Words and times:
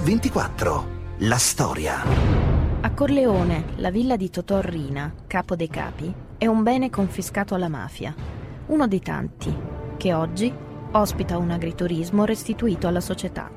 Mix24. 0.00 0.84
La 1.18 1.36
storia. 1.36 2.02
A 2.80 2.90
Corleone, 2.92 3.64
la 3.76 3.90
villa 3.90 4.16
di 4.16 4.30
Totò 4.30 4.60
Rina, 4.60 5.12
capo 5.26 5.54
dei 5.54 5.68
capi, 5.68 6.12
è 6.38 6.46
un 6.46 6.62
bene 6.62 6.88
confiscato 6.88 7.54
alla 7.54 7.68
mafia, 7.68 8.14
uno 8.66 8.88
dei 8.88 9.00
tanti, 9.00 9.54
che 9.98 10.14
oggi 10.14 10.52
ospita 10.92 11.36
un 11.36 11.50
agriturismo 11.50 12.24
restituito 12.24 12.86
alla 12.86 13.00
società. 13.00 13.50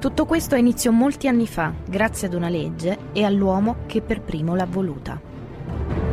Tutto 0.00 0.26
questo 0.26 0.56
ha 0.56 0.58
inizio 0.58 0.90
molti 0.90 1.28
anni 1.28 1.46
fa, 1.46 1.72
grazie 1.88 2.26
ad 2.26 2.34
una 2.34 2.48
legge 2.48 2.98
e 3.12 3.22
all'uomo 3.22 3.76
che 3.86 4.02
per 4.02 4.22
primo 4.22 4.56
l'ha 4.56 4.66
voluta. 4.66 5.20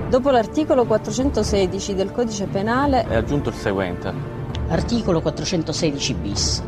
Dopo 0.07 0.29
l'articolo 0.29 0.85
416 0.85 1.95
del 1.95 2.11
codice 2.11 2.45
penale 2.45 3.07
è 3.07 3.15
aggiunto 3.15 3.49
il 3.49 3.55
seguente. 3.55 4.13
Articolo 4.67 5.19
416 5.21 6.13
bis. 6.13 6.63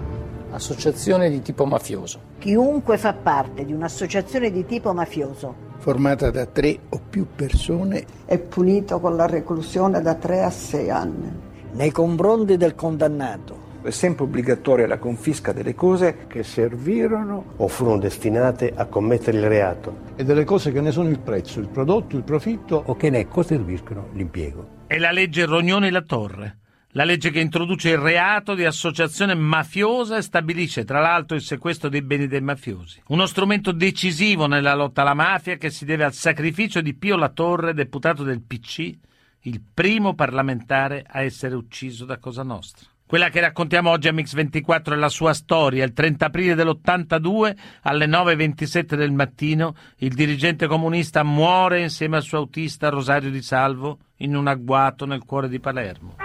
Associazione 0.56 1.30
di 1.30 1.42
tipo 1.42 1.66
mafioso. 1.66 2.20
Chiunque 2.40 2.98
fa 2.98 3.14
parte 3.14 3.66
di 3.66 3.74
un'associazione 3.74 4.52
di 4.52 4.66
tipo 4.66 4.94
mafioso 4.94 5.66
formata 5.86 6.32
da 6.32 6.48
tre 6.48 6.80
o 6.90 7.00
più 7.10 7.28
persone 7.36 8.06
è 8.26 8.40
punito 8.40 9.00
con 9.00 9.16
la 9.16 9.28
reclusione 9.28 10.02
da 10.02 10.16
tre 10.16 10.44
a 10.44 10.50
sei 10.50 10.90
anni. 10.90 11.32
Nei 11.74 11.92
confronti 11.92 12.58
del 12.58 12.74
condannato 12.74 13.66
è 13.84 13.92
sempre 13.92 14.24
obbligatoria 14.24 14.88
la 14.88 14.98
confisca 14.98 15.52
delle 15.52 15.76
cose 15.76 16.26
che 16.26 16.42
servirono 16.42 17.54
o 17.58 17.68
furono 17.68 18.00
destinate 18.00 18.74
a 18.76 18.86
commettere 18.86 19.38
il 19.38 19.48
reato 19.48 19.98
e 20.16 20.24
delle 20.24 20.44
cose 20.44 20.72
che 20.72 20.82
ne 20.82 20.90
sono 20.90 21.10
il 21.10 21.20
prezzo, 21.20 21.60
il 21.60 21.68
prodotto, 21.68 22.16
il 22.16 22.24
profitto 22.24 22.82
o 22.84 22.96
che 22.96 23.12
ne 23.12 23.28
coserviscono 23.28 24.08
l'impiego. 24.14 24.68
È 24.88 24.98
la 24.98 25.12
legge 25.12 25.46
Rognoni 25.46 25.92
La 25.92 26.02
Torre. 26.02 26.58
La 26.98 27.04
legge 27.04 27.30
che 27.30 27.42
introduce 27.42 27.90
il 27.90 27.98
reato 27.98 28.54
di 28.54 28.64
associazione 28.64 29.36
mafiosa 29.36 30.16
e 30.16 30.22
stabilisce 30.22 30.86
tra 30.86 31.02
l'altro 31.02 31.36
il 31.36 31.42
sequestro 31.42 31.90
dei 31.90 32.02
beni 32.02 32.26
dei 32.26 32.40
mafiosi. 32.40 33.02
Uno 33.08 33.26
strumento 33.26 33.74
decisivo 33.74 34.48
nella 34.48 34.76
lotta 34.76 35.02
alla 35.02 35.14
mafia 35.14 35.58
che 35.58 35.72
si 35.72 35.84
deve 35.84 36.06
al 36.06 36.14
sacrificio 36.14 36.80
di 36.80 36.94
Pio 36.94 37.18
La 37.18 37.28
Torre, 37.28 37.74
deputato 37.74 38.24
del 38.24 38.42
PC, 38.42 38.94
il 39.42 39.62
primo 39.74 40.16
parlamentare 40.16 41.04
a 41.06 41.22
essere 41.22 41.54
ucciso 41.56 42.06
da 42.06 42.18
Cosa 42.18 42.44
Nostra. 42.44 42.88
Quella 43.06 43.28
che 43.28 43.42
raccontiamo 43.42 43.90
oggi 43.90 44.08
a 44.08 44.14
Mix24 44.14 44.94
è 44.94 44.96
la 44.96 45.10
sua 45.10 45.34
storia. 45.34 45.84
Il 45.84 45.92
30 45.92 46.26
aprile 46.28 46.56
dell'82, 46.56 47.58
alle 47.82 48.06
9.27 48.06 48.96
del 48.96 49.12
mattino, 49.12 49.76
il 49.98 50.14
dirigente 50.14 50.66
comunista 50.68 51.24
muore 51.24 51.82
insieme 51.82 52.16
al 52.16 52.24
suo 52.24 52.38
autista 52.38 52.88
Rosario 52.88 53.32
Di 53.32 53.42
Salvo 53.42 54.00
in 54.20 54.34
un 54.34 54.48
agguato 54.48 55.06
nel 55.06 55.26
cuore 55.26 55.50
di 55.50 55.60
Palermo. 55.60 56.25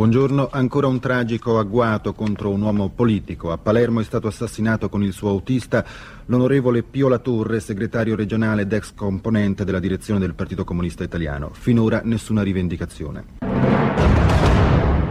Buongiorno, 0.00 0.48
ancora 0.50 0.86
un 0.86 0.98
tragico 0.98 1.58
agguato 1.58 2.14
contro 2.14 2.48
un 2.48 2.62
uomo 2.62 2.88
politico. 2.88 3.52
A 3.52 3.58
Palermo 3.58 4.00
è 4.00 4.02
stato 4.02 4.28
assassinato 4.28 4.88
con 4.88 5.02
il 5.02 5.12
suo 5.12 5.28
autista 5.28 5.84
l'onorevole 6.24 6.82
Pio 6.82 7.06
La 7.08 7.18
Torre, 7.18 7.60
segretario 7.60 8.16
regionale 8.16 8.62
ed 8.62 8.72
ex 8.72 8.94
componente 8.94 9.62
della 9.62 9.78
direzione 9.78 10.18
del 10.18 10.32
Partito 10.32 10.64
Comunista 10.64 11.04
Italiano. 11.04 11.50
Finora 11.52 12.00
nessuna 12.02 12.40
rivendicazione. 12.40 13.24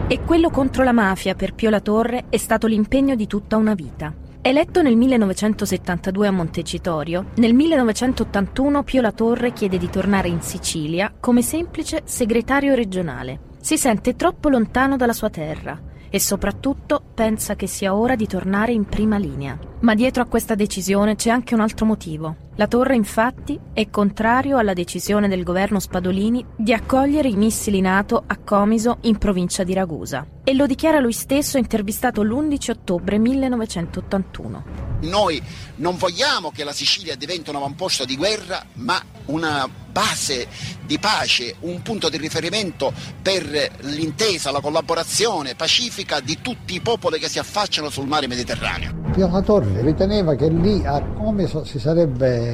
E 0.08 0.20
quello 0.24 0.50
contro 0.50 0.82
la 0.82 0.90
mafia 0.90 1.36
per 1.36 1.54
Pio 1.54 1.70
La 1.70 1.80
Torre 1.80 2.24
è 2.28 2.36
stato 2.36 2.66
l'impegno 2.66 3.14
di 3.14 3.28
tutta 3.28 3.56
una 3.56 3.74
vita. 3.74 4.12
Eletto 4.42 4.82
nel 4.82 4.96
1972 4.96 6.26
a 6.26 6.32
Montecitorio, 6.32 7.26
nel 7.36 7.54
1981 7.54 8.82
Pio 8.82 9.00
La 9.02 9.12
Torre 9.12 9.52
chiede 9.52 9.78
di 9.78 9.88
tornare 9.88 10.26
in 10.26 10.40
Sicilia 10.40 11.14
come 11.20 11.42
semplice 11.42 12.02
segretario 12.06 12.74
regionale. 12.74 13.49
Si 13.60 13.76
sente 13.76 14.16
troppo 14.16 14.48
lontano 14.48 14.96
dalla 14.96 15.12
sua 15.12 15.28
terra 15.28 15.78
e 16.08 16.18
soprattutto 16.18 17.00
pensa 17.14 17.54
che 17.54 17.66
sia 17.66 17.94
ora 17.94 18.16
di 18.16 18.26
tornare 18.26 18.72
in 18.72 18.86
prima 18.86 19.16
linea. 19.16 19.56
Ma 19.80 19.94
dietro 19.94 20.22
a 20.22 20.26
questa 20.26 20.54
decisione 20.54 21.14
c'è 21.14 21.30
anche 21.30 21.54
un 21.54 21.60
altro 21.60 21.86
motivo. 21.86 22.36
La 22.60 22.68
torre 22.68 22.94
infatti 22.94 23.58
è 23.72 23.88
contrario 23.88 24.58
alla 24.58 24.74
decisione 24.74 25.28
del 25.28 25.44
governo 25.44 25.80
Spadolini 25.80 26.44
di 26.54 26.74
accogliere 26.74 27.26
i 27.26 27.34
missili 27.34 27.80
NATO 27.80 28.22
a 28.26 28.36
Comiso 28.36 28.98
in 29.04 29.16
provincia 29.16 29.64
di 29.64 29.72
Ragusa 29.72 30.26
e 30.44 30.52
lo 30.52 30.66
dichiara 30.66 31.00
lui 31.00 31.14
stesso 31.14 31.56
intervistato 31.56 32.22
l'11 32.22 32.72
ottobre 32.72 33.16
1981. 33.16 34.64
Noi 35.00 35.42
non 35.76 35.96
vogliamo 35.96 36.50
che 36.50 36.62
la 36.62 36.74
Sicilia 36.74 37.16
diventi 37.16 37.48
un 37.48 37.56
avamposto 37.56 38.04
di 38.04 38.16
guerra, 38.16 38.62
ma 38.74 39.02
una 39.26 39.66
base 39.90 40.46
di 40.84 40.98
pace, 40.98 41.56
un 41.60 41.80
punto 41.82 42.08
di 42.08 42.16
riferimento 42.16 42.92
per 43.22 43.70
l'intesa, 43.80 44.50
la 44.50 44.60
collaborazione 44.60 45.54
pacifica 45.54 46.20
di 46.20 46.38
tutti 46.42 46.74
i 46.74 46.80
popoli 46.80 47.18
che 47.18 47.28
si 47.28 47.38
affacciano 47.38 47.88
sul 47.90 48.06
mare 48.06 48.26
Mediterraneo. 48.26 49.00
Pio 49.12 49.28
La 49.28 49.40
Torre 49.42 49.82
riteneva 49.82 50.34
che 50.36 50.48
lì 50.48 50.84
a 50.84 51.02
Comiso 51.02 51.64
si 51.64 51.78
sarebbe 51.78 52.49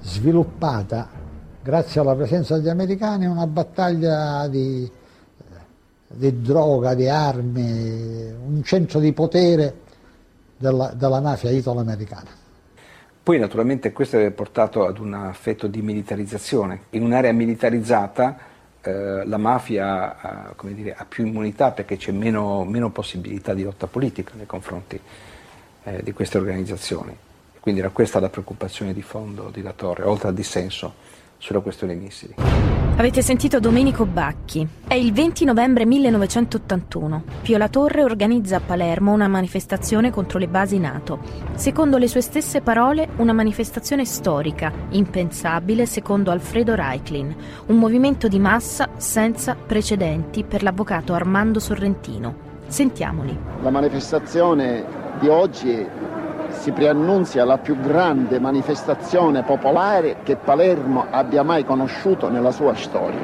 sviluppata, 0.00 1.08
grazie 1.62 2.00
alla 2.00 2.14
presenza 2.14 2.56
degli 2.56 2.68
americani, 2.68 3.26
una 3.26 3.46
battaglia 3.46 4.46
di, 4.48 4.90
di 6.08 6.40
droga, 6.40 6.94
di 6.94 7.08
armi, 7.08 8.32
un 8.44 8.62
centro 8.64 9.00
di 9.00 9.12
potere 9.12 9.80
della, 10.56 10.92
della 10.94 11.20
mafia 11.20 11.50
italo-americana. 11.50 12.40
Poi 13.22 13.38
naturalmente 13.38 13.92
questo 13.92 14.18
è 14.18 14.30
portato 14.32 14.84
ad 14.84 14.98
un 14.98 15.28
effetto 15.30 15.68
di 15.68 15.80
militarizzazione. 15.80 16.82
In 16.90 17.04
un'area 17.04 17.32
militarizzata 17.32 18.36
eh, 18.80 19.24
la 19.24 19.36
mafia 19.36 20.20
ha, 20.20 20.54
dire, 20.62 20.92
ha, 20.92 21.04
più 21.04 21.24
immunità 21.24 21.70
perché 21.70 21.96
c'è 21.96 22.10
meno, 22.10 22.64
meno, 22.64 22.90
possibilità 22.90 23.54
di 23.54 23.62
lotta 23.62 23.86
politica 23.86 24.32
nei 24.34 24.46
confronti 24.46 25.00
eh, 25.84 26.02
di 26.02 26.12
queste 26.12 26.38
organizzazioni. 26.38 27.16
Quindi 27.62 27.80
era 27.80 27.90
questa 27.90 28.18
la 28.18 28.28
preoccupazione 28.28 28.92
di 28.92 29.02
fondo 29.02 29.48
di 29.52 29.62
La 29.62 29.72
Torre, 29.72 30.02
oltre 30.02 30.26
al 30.26 30.34
dissenso 30.34 30.94
sulla 31.38 31.60
questione 31.60 31.94
missili. 31.94 32.34
Avete 32.96 33.22
sentito 33.22 33.60
Domenico 33.60 34.04
Bacchi. 34.04 34.66
È 34.84 34.94
il 34.94 35.12
20 35.12 35.44
novembre 35.44 35.86
1981. 35.86 37.22
Pio 37.40 37.58
La 37.58 37.68
Torre 37.68 38.02
organizza 38.02 38.56
a 38.56 38.60
Palermo 38.60 39.12
una 39.12 39.28
manifestazione 39.28 40.10
contro 40.10 40.40
le 40.40 40.48
basi 40.48 40.80
NATO. 40.80 41.20
Secondo 41.54 41.98
le 41.98 42.08
sue 42.08 42.20
stesse 42.20 42.62
parole, 42.62 43.10
una 43.18 43.32
manifestazione 43.32 44.04
storica, 44.04 44.72
impensabile 44.90 45.86
secondo 45.86 46.32
Alfredo 46.32 46.74
Reiklin, 46.74 47.32
un 47.66 47.78
movimento 47.78 48.26
di 48.26 48.40
massa 48.40 48.88
senza 48.96 49.54
precedenti 49.54 50.42
per 50.42 50.64
l'avvocato 50.64 51.14
Armando 51.14 51.60
Sorrentino. 51.60 52.50
Sentiamoli. 52.66 53.38
La 53.62 53.70
manifestazione 53.70 54.84
di 55.20 55.28
oggi 55.28 55.86
si 56.62 56.70
preannunzia 56.70 57.44
la 57.44 57.58
più 57.58 57.76
grande 57.80 58.38
manifestazione 58.38 59.42
popolare 59.42 60.18
che 60.22 60.36
Palermo 60.36 61.04
abbia 61.10 61.42
mai 61.42 61.64
conosciuto 61.64 62.30
nella 62.30 62.52
sua 62.52 62.72
storia. 62.76 63.18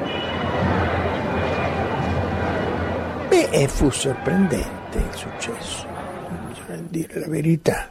Beh, 3.29 3.67
fu 3.69 3.89
sorprendente 3.91 4.97
il 4.97 5.15
successo, 5.15 5.87
bisogna 6.49 6.85
dire 6.89 7.19
la 7.21 7.29
verità. 7.29 7.89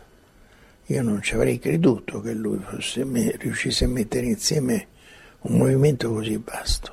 Io 0.85 1.03
non 1.03 1.23
ci 1.23 1.35
avrei 1.35 1.59
creduto 1.59 2.21
che 2.21 2.35
lui 2.35 2.59
fosse, 2.59 3.07
riuscisse 3.39 3.87
a 3.87 3.89
mettere 3.89 4.27
insieme 4.27 4.87
un 5.41 5.57
movimento 5.57 6.13
così 6.13 6.39
vasto. 6.45 6.93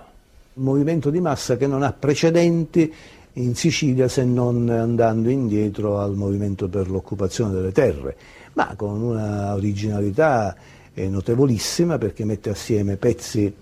Un 0.54 0.64
movimento 0.64 1.10
di 1.10 1.20
massa 1.20 1.58
che 1.58 1.68
non 1.68 1.84
ha 1.84 1.92
precedenti 1.92 2.94
in 3.38 3.56
Sicilia 3.56 4.08
se 4.08 4.24
non 4.24 4.70
andando 4.70 5.30
indietro 5.30 6.00
al 6.00 6.16
movimento 6.16 6.68
per 6.68 6.90
l'occupazione 6.90 7.54
delle 7.54 7.72
terre 7.72 8.16
ma 8.54 8.74
con 8.76 9.02
una 9.02 9.54
originalità 9.54 10.56
eh, 10.94 11.10
notevolissima 11.10 11.98
perché 11.98 12.26
mette 12.26 12.50
assieme 12.50 12.96
pezzi 12.98 13.54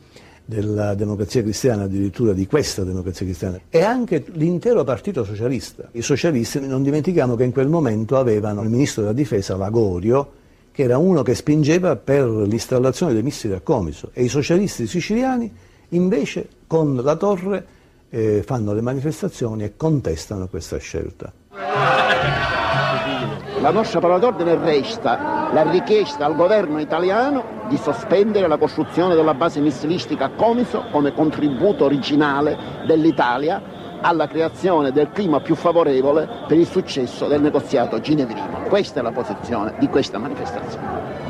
della 0.46 0.94
democrazia 0.94 1.42
cristiana, 1.42 1.84
addirittura 1.84 2.34
di 2.34 2.46
questa 2.46 2.84
democrazia 2.84 3.26
cristiana, 3.26 3.60
e 3.70 3.82
anche 3.82 4.24
l'intero 4.34 4.84
partito 4.84 5.24
socialista. 5.24 5.90
I 5.94 6.02
socialisti, 6.02 6.60
non 6.68 6.84
dimentichiamo 6.84 7.36
che 7.36 7.46
in 7.46 7.52
quel 7.52 7.70
momento 7.70 8.18
avevano 8.18 8.62
il 8.62 8.70
ministro 8.70 9.02
della 9.02 9.14
difesa 9.14 9.56
Lagorio, 9.56 10.42
che 10.72 10.84
era 10.84 10.98
uno 10.98 11.22
che 11.22 11.36
spingeva 11.36 11.96
per 11.96 12.28
l'installazione 12.28 13.14
dei 13.14 13.24
missili 13.24 13.54
a 13.54 13.62
Comiso, 13.62 14.10
e 14.14 14.24
i 14.24 14.28
socialisti 14.28 14.86
siciliani 14.86 15.52
invece 15.90 16.48
con 16.68 16.96
la 16.96 17.16
torre 17.16 17.66
eh, 18.14 18.44
fanno 18.46 18.74
le 18.74 18.82
manifestazioni 18.82 19.64
e 19.64 19.76
contestano 19.76 20.48
questa 20.48 20.78
scelta. 20.78 21.34
La 23.60 23.72
nostra 23.72 24.00
parola 24.00 24.20
d'ordine 24.20 24.56
resta 24.56 25.50
la 25.52 25.64
richiesta 25.64 26.26
al 26.26 26.36
governo 26.36 26.80
italiano 26.80 27.62
di 27.70 27.78
sospendere 27.78 28.48
la 28.48 28.58
costruzione 28.58 29.16
della 29.16 29.34
base 29.34 29.62
missilistica 29.62 30.26
a 30.26 30.30
Comiso 30.32 30.86
come 30.92 31.14
contributo 31.14 31.86
originale 31.86 32.84
dell'Italia 32.86 33.82
alla 34.02 34.28
creazione 34.28 34.92
del 34.92 35.10
clima 35.12 35.40
più 35.40 35.56
favorevole 35.56 36.28
per 36.48 36.58
il 36.58 36.68
successo 36.68 37.28
del 37.28 37.42
negoziato 37.42 38.00
ginevrino. 38.00 38.64
Questa 38.68 39.00
è 39.00 39.04
la 39.04 39.12
posizione 39.12 39.76
di 39.80 39.88
questa 39.88 40.20
manifestazione. 40.20 41.23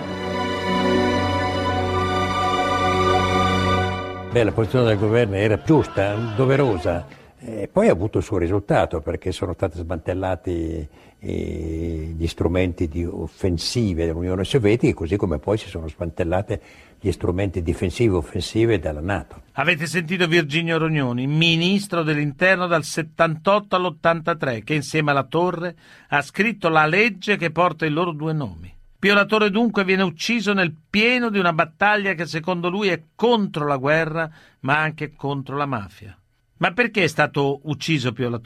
Beh, 4.34 4.44
la 4.44 4.52
posizione 4.52 4.86
del 4.86 4.98
governo 4.98 5.36
era 5.36 5.62
giusta, 5.62 6.16
doverosa, 6.36 7.06
e 7.38 7.70
poi 7.72 7.88
ha 7.88 7.92
avuto 7.92 8.18
il 8.18 8.24
suo 8.24 8.40
risultato 8.40 9.00
perché 9.00 9.32
sono 9.32 9.54
stati 9.54 9.78
smantellati 9.78 10.90
eh, 11.20 12.16
gli 12.18 12.26
strumenti 12.26 12.88
di 12.88 13.06
offensive 13.06 14.08
dell'Unione 14.08 14.44
Sovietica, 14.44 14.96
così 14.96 15.18
come 15.18 15.38
poi 15.38 15.60
si 15.60 15.68
sono 15.70 15.88
smantellati 15.88 16.60
gli 17.00 17.12
strumenti 17.12 17.62
difensivi 17.62 18.16
e 18.16 18.18
offensivi 18.18 18.80
della 18.80 19.02
Nato. 19.02 19.44
Avete 19.52 19.86
sentito 19.86 20.26
Virginio 20.26 20.80
Rognoni, 20.80 21.28
ministro 21.28 22.02
dell'interno 22.02 22.66
dal 22.66 22.84
78 22.84 23.76
all'83, 23.76 24.64
che 24.64 24.74
insieme 24.74 25.12
alla 25.12 25.26
Torre 25.26 25.76
ha 26.08 26.24
scritto 26.24 26.70
la 26.70 26.88
legge 26.88 27.38
che 27.38 27.52
porta 27.52 27.86
i 27.86 27.92
loro 27.92 28.12
due 28.12 28.34
nomi. 28.34 28.73
Pio 29.04 29.16
La 29.16 29.26
dunque 29.26 29.84
viene 29.84 30.04
ucciso 30.04 30.54
nel 30.54 30.74
pieno 30.90 31.30
di 31.30 31.38
una 31.38 31.52
battaglia 31.52 32.14
che 32.14 32.26
secondo 32.26 32.70
lui 32.70 32.88
è 32.88 33.04
contro 33.16 33.68
la 33.68 33.76
guerra, 33.76 34.32
ma 34.62 34.80
anche 34.80 35.14
contro 35.14 35.58
la 35.58 35.66
mafia. 35.66 36.18
Ma 36.60 36.72
perché 36.72 37.04
è 37.04 37.08
stato 37.08 37.60
ucciso 37.64 38.14
Pio 38.14 38.30
La? 38.30 38.40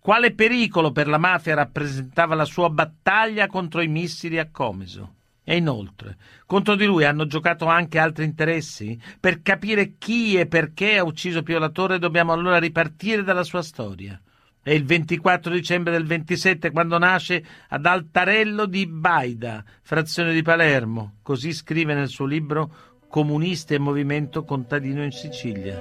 Quale 0.00 0.34
pericolo 0.34 0.90
per 0.90 1.06
la 1.06 1.18
mafia 1.18 1.54
rappresentava 1.54 2.34
la 2.34 2.44
sua 2.44 2.68
battaglia 2.68 3.46
contro 3.46 3.80
i 3.80 3.86
missili 3.86 4.40
a 4.40 4.50
Comiso? 4.50 5.14
E 5.44 5.54
inoltre, 5.54 6.16
contro 6.46 6.74
di 6.74 6.84
lui 6.84 7.04
hanno 7.04 7.28
giocato 7.28 7.66
anche 7.66 8.00
altri 8.00 8.24
interessi? 8.24 9.00
Per 9.20 9.40
capire 9.40 9.98
chi 9.98 10.34
e 10.34 10.48
perché 10.48 10.98
ha 10.98 11.04
ucciso 11.04 11.44
Pio 11.44 11.60
La 11.60 11.68
dobbiamo 11.68 12.32
allora 12.32 12.58
ripartire 12.58 13.22
dalla 13.22 13.44
sua 13.44 13.62
storia. 13.62 14.20
È 14.66 14.72
il 14.72 14.84
24 14.84 15.52
dicembre 15.52 15.92
del 15.92 16.06
27 16.06 16.72
quando 16.72 16.98
nasce 16.98 17.40
ad 17.68 17.86
Altarello 17.86 18.66
di 18.66 18.84
Baida, 18.88 19.62
frazione 19.80 20.32
di 20.32 20.42
Palermo. 20.42 21.18
Così 21.22 21.52
scrive 21.52 21.94
nel 21.94 22.08
suo 22.08 22.26
libro 22.26 22.74
Comunisti 23.08 23.74
e 23.74 23.78
movimento 23.78 24.42
contadino 24.42 25.04
in 25.04 25.12
Sicilia. 25.12 25.80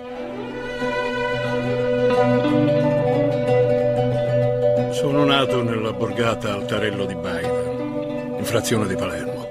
Sono 4.92 5.26
nato 5.26 5.64
nella 5.64 5.94
borgata 5.94 6.54
Altarello 6.54 7.06
di 7.06 7.16
Baida, 7.16 8.38
in 8.38 8.44
frazione 8.44 8.86
di 8.86 8.96
Palermo. 8.96 9.48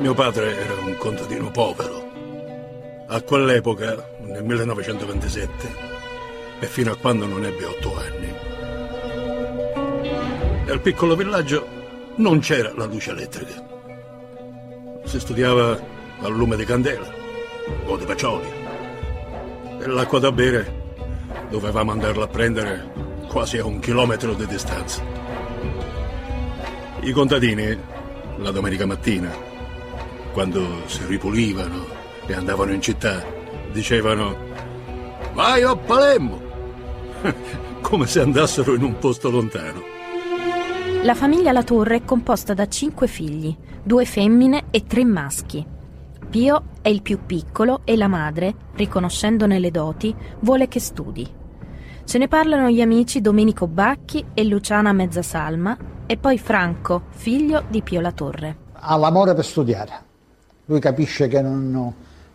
Mio 0.00 0.14
padre 0.14 0.64
era 0.64 0.74
un 0.80 0.96
contadino 0.96 1.52
povero. 1.52 2.10
A 3.06 3.20
quell'epoca, 3.20 4.16
nel 4.22 4.42
1927, 4.42 5.93
e 6.64 6.66
fino 6.66 6.92
a 6.92 6.96
quando 6.96 7.26
non 7.26 7.44
ebbe 7.44 7.64
otto 7.64 7.94
anni. 7.98 8.32
Nel 10.64 10.80
piccolo 10.80 11.14
villaggio 11.14 11.66
non 12.16 12.40
c'era 12.40 12.72
la 12.74 12.86
luce 12.86 13.10
elettrica. 13.10 13.62
Si 15.04 15.20
studiava 15.20 15.78
al 16.20 16.32
lume 16.32 16.56
di 16.56 16.64
candela 16.64 17.06
o 17.84 17.96
di 17.96 18.04
pacioli. 18.06 18.48
E 19.78 19.86
l'acqua 19.86 20.18
da 20.18 20.32
bere 20.32 20.82
dovevamo 21.50 21.92
andarla 21.92 22.24
a 22.24 22.28
prendere 22.28 22.90
quasi 23.28 23.58
a 23.58 23.66
un 23.66 23.78
chilometro 23.78 24.32
di 24.32 24.46
distanza. 24.46 25.02
I 27.00 27.12
contadini, 27.12 27.78
la 28.38 28.50
domenica 28.50 28.86
mattina, 28.86 29.30
quando 30.32 30.86
si 30.86 31.04
ripulivano 31.04 31.84
e 32.26 32.32
andavano 32.32 32.72
in 32.72 32.80
città, 32.80 33.22
dicevano 33.70 34.34
Vai 35.34 35.62
a 35.62 35.76
Palermo! 35.76 36.43
come 37.80 38.06
se 38.06 38.20
andassero 38.20 38.74
in 38.74 38.82
un 38.82 38.98
posto 38.98 39.30
lontano. 39.30 39.82
La 41.02 41.14
famiglia 41.14 41.52
La 41.52 41.62
Torre 41.62 41.96
è 41.96 42.04
composta 42.04 42.54
da 42.54 42.66
cinque 42.68 43.06
figli, 43.06 43.54
due 43.82 44.04
femmine 44.04 44.64
e 44.70 44.84
tre 44.84 45.04
maschi. 45.04 45.64
Pio 46.28 46.62
è 46.82 46.88
il 46.88 47.02
più 47.02 47.20
piccolo 47.24 47.82
e 47.84 47.96
la 47.96 48.08
madre, 48.08 48.54
riconoscendone 48.74 49.58
le 49.58 49.70
doti, 49.70 50.14
vuole 50.40 50.66
che 50.68 50.80
studi. 50.80 51.42
Ce 52.04 52.18
ne 52.18 52.28
parlano 52.28 52.68
gli 52.68 52.80
amici 52.80 53.20
Domenico 53.20 53.66
Bacchi 53.66 54.24
e 54.34 54.44
Luciana 54.44 54.92
Mezzasalma 54.92 55.76
e 56.06 56.16
poi 56.16 56.38
Franco, 56.38 57.04
figlio 57.10 57.64
di 57.68 57.82
Pio 57.82 58.00
La 58.00 58.12
Torre. 58.12 58.56
Ha 58.72 58.96
l'amore 58.96 59.34
per 59.34 59.44
studiare. 59.44 59.92
Lui 60.66 60.80
capisce 60.80 61.28
che 61.28 61.40
non, 61.40 61.92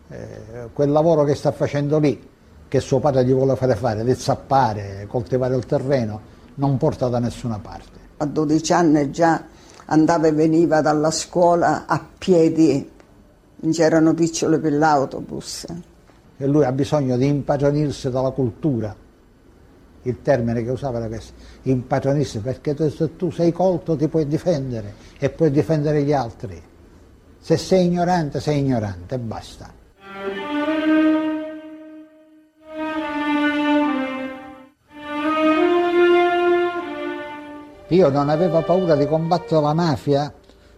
eh, 0.09 0.69
quel 0.73 0.89
lavoro 0.89 1.23
che 1.23 1.35
sta 1.35 1.51
facendo 1.51 1.99
lì 1.99 2.28
che 2.69 2.79
suo 2.79 2.99
padre 2.99 3.25
gli 3.25 3.33
vuole 3.33 3.55
fare 3.55 3.75
fare, 3.75 4.03
di 4.05 4.13
zappare, 4.13 5.05
coltivare 5.09 5.55
il 5.55 5.65
terreno, 5.65 6.21
non 6.55 6.77
porta 6.77 7.09
da 7.09 7.17
nessuna 7.17 7.57
parte. 7.57 7.97
A 8.17 8.25
12 8.25 8.73
anni 8.73 9.09
già 9.09 9.43
andava 9.85 10.27
e 10.27 10.31
veniva 10.31 10.79
dalla 10.79 11.09
scuola 11.09 11.87
a 11.87 12.05
piedi, 12.17 12.89
c'erano 13.71 14.13
piccole 14.13 14.59
per 14.59 14.73
l'autobus. 14.73 15.65
E 16.37 16.47
lui 16.47 16.63
ha 16.63 16.71
bisogno 16.71 17.17
di 17.17 17.25
impadronirsi 17.25 18.11
dalla 18.11 18.29
cultura. 18.29 18.95
Il 20.03 20.21
termine 20.21 20.63
che 20.63 20.69
usava 20.69 20.99
era 20.99 21.07
questo, 21.07 21.33
impadronirsi, 21.63 22.39
perché 22.39 22.75
se 22.91 23.15
tu 23.15 23.31
sei 23.31 23.51
colto 23.51 23.95
ti 23.97 24.07
puoi 24.07 24.27
difendere 24.27 24.93
e 25.17 25.29
puoi 25.31 25.49
difendere 25.49 26.03
gli 26.03 26.13
altri. 26.13 26.61
Se 27.39 27.57
sei 27.57 27.87
ignorante, 27.87 28.39
sei 28.39 28.59
ignorante 28.59 29.15
e 29.15 29.19
basta. 29.19 29.78
Io 37.89 38.09
non 38.09 38.29
avevo 38.29 38.61
paura 38.61 38.95
di 38.95 39.07
combattere 39.07 39.61
la 39.61 39.73
mafia 39.73 40.31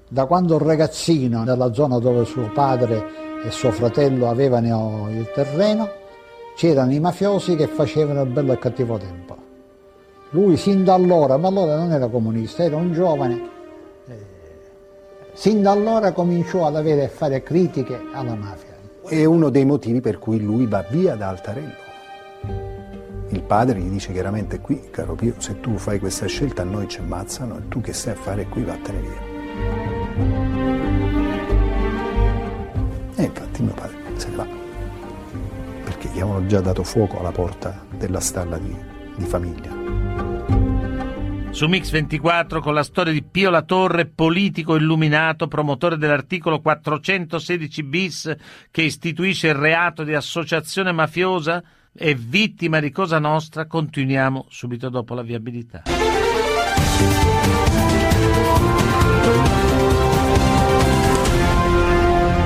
da 0.08 0.25
quando 0.25 0.56
ero 0.56 0.66
ragazzino, 0.66 1.44
nella 1.44 1.74
zona 1.74 2.00
dove 2.00 2.24
suo 2.24 2.50
padre 2.54 3.04
e 3.44 3.52
suo 3.52 3.72
fratello 3.72 4.30
avevano 4.30 5.10
il 5.10 5.30
terreno, 5.34 5.90
c'erano 6.56 6.94
i 6.94 7.02
mafiosi 7.02 7.58
che 7.58 7.68
facevano 7.68 8.22
il 8.22 8.30
bello 8.30 8.54
e 8.54 8.58
cattivo 8.58 8.98
tempo. 8.98 9.36
Lui 10.30 10.56
sin 10.56 10.86
da 10.86 10.94
allora, 10.94 11.36
ma 11.36 11.50
allora 11.50 11.75
non 11.75 11.92
era 11.92 12.08
comunista, 12.08 12.63
era 12.63 12.78
un 12.78 12.94
giovane, 12.94 13.50
eh, 14.08 14.25
sin 15.34 15.62
da 15.62 15.72
allora 15.72 16.13
cominciò 16.13 16.66
ad 16.66 16.78
avere 16.78 17.06
a 17.06 17.10
fare 17.10 17.44
critiche 17.44 18.00
alla 18.13 18.36
mafia. 18.36 18.78
È 19.06 19.25
uno 19.25 19.50
dei 19.50 19.66
motivi 19.66 20.00
per 20.00 20.18
cui 20.18 20.40
lui 20.40 20.66
va 20.66 20.86
via 20.90 21.16
da 21.16 21.28
Altarello 21.28 22.80
il 23.31 23.44
padre 23.44 23.80
gli 23.80 23.89
dice 23.89 24.12
chiaramente 24.12 24.60
qui, 24.60 24.89
caro 24.92 25.16
Pio, 25.16 25.36
se 25.38 25.60
tu 25.62 25.78
fai 25.78 26.00
questa 26.00 26.28
scelta 26.28 26.63
a 26.63 26.66
noi 26.66 26.88
ci 26.88 27.00
ammazzano 27.00 27.57
e 27.57 27.68
tu 27.69 27.80
che 27.80 27.94
stai 27.94 28.13
a 28.13 28.18
fare 28.18 28.45
qui 28.45 28.63
vattene 28.63 29.00
via. 29.00 29.30
E 33.15 33.24
infatti 33.24 33.62
mio 33.63 33.74
padre 33.74 33.98
se 34.15 34.29
ne 34.29 34.36
va, 34.36 34.48
perché 35.84 36.10
gli 36.10 36.20
avevano 36.20 36.46
già 36.46 36.60
dato 36.60 36.84
fuoco 36.84 37.20
alla 37.20 37.32
porta 37.32 37.86
della 37.98 38.20
stalla 38.20 38.58
di, 38.58 38.75
di 39.15 39.25
famiglia. 39.25 39.79
Su 41.51 41.67
Mix 41.67 41.89
24 41.91 42.62
con 42.62 42.74
la 42.74 42.84
storia 42.84 43.13
di 43.13 43.24
Pio 43.24 43.50
La 43.50 43.62
Torre, 43.62 44.08
politico 44.08 44.75
illuminato, 44.75 45.48
promotore 45.48 45.98
dell'articolo 45.98 46.60
416 46.62 47.84
bis 47.84 48.36
che 48.72 48.82
istituisce 48.82 49.50
il 49.50 49.55
reato 49.55 50.03
di 50.03 50.13
associazione 50.13 50.91
mafiosa, 50.94 51.62
e 51.93 52.15
vittima 52.15 52.79
di 52.79 52.89
Cosa 52.91 53.19
Nostra, 53.19 53.65
continuiamo 53.65 54.45
subito 54.50 54.89
dopo 54.89 55.13
la 55.13 55.21
viabilità. 55.21 55.83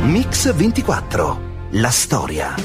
Mix 0.04 0.54
24, 0.54 1.40
la 1.72 1.90
storia. 1.90 2.56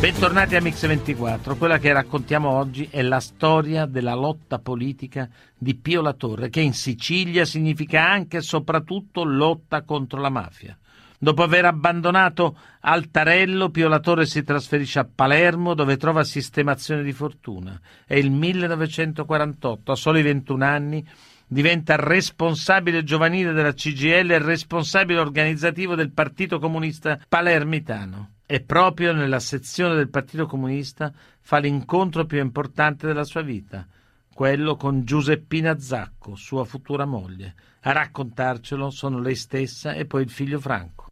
Bentornati 0.00 0.56
a 0.56 0.60
Mix 0.60 0.86
24. 0.86 1.56
Quella 1.56 1.78
che 1.78 1.92
raccontiamo 1.92 2.50
oggi 2.50 2.88
è 2.90 3.02
la 3.02 3.20
storia 3.20 3.86
della 3.86 4.14
lotta 4.14 4.58
politica 4.58 5.28
di 5.56 5.74
Pio 5.74 6.02
La 6.02 6.12
Torre, 6.12 6.50
che 6.50 6.60
in 6.60 6.74
Sicilia 6.74 7.44
significa 7.44 8.08
anche 8.08 8.38
e 8.38 8.42
soprattutto 8.42 9.24
lotta 9.24 9.82
contro 9.82 10.20
la 10.20 10.28
mafia. 10.28 10.76
Dopo 11.22 11.44
aver 11.44 11.66
abbandonato 11.66 12.58
Altarello, 12.80 13.70
Pio 13.70 13.86
La 13.86 14.00
Torre 14.00 14.26
si 14.26 14.42
trasferisce 14.42 14.98
a 14.98 15.08
Palermo 15.08 15.72
dove 15.72 15.96
trova 15.96 16.24
sistemazione 16.24 17.04
di 17.04 17.12
fortuna. 17.12 17.80
È 18.04 18.16
il 18.16 18.32
1948, 18.32 19.92
a 19.92 19.94
soli 19.94 20.20
21 20.20 20.64
anni, 20.64 21.06
diventa 21.46 21.94
responsabile 21.94 23.04
giovanile 23.04 23.52
della 23.52 23.72
CGL 23.72 24.32
e 24.32 24.38
responsabile 24.38 25.20
organizzativo 25.20 25.94
del 25.94 26.10
Partito 26.10 26.58
Comunista 26.58 27.20
Palermitano. 27.28 28.30
E 28.44 28.60
proprio 28.60 29.12
nella 29.12 29.38
sezione 29.38 29.94
del 29.94 30.10
Partito 30.10 30.46
Comunista 30.46 31.12
fa 31.40 31.58
l'incontro 31.58 32.24
più 32.24 32.40
importante 32.40 33.06
della 33.06 33.22
sua 33.22 33.42
vita, 33.42 33.86
quello 34.34 34.74
con 34.74 35.04
Giuseppina 35.04 35.78
Zacco, 35.78 36.34
sua 36.34 36.64
futura 36.64 37.04
moglie. 37.04 37.54
A 37.82 37.92
raccontarcelo 37.92 38.90
sono 38.90 39.20
lei 39.20 39.36
stessa 39.36 39.92
e 39.92 40.04
poi 40.04 40.22
il 40.22 40.30
figlio 40.30 40.58
Franco. 40.58 41.10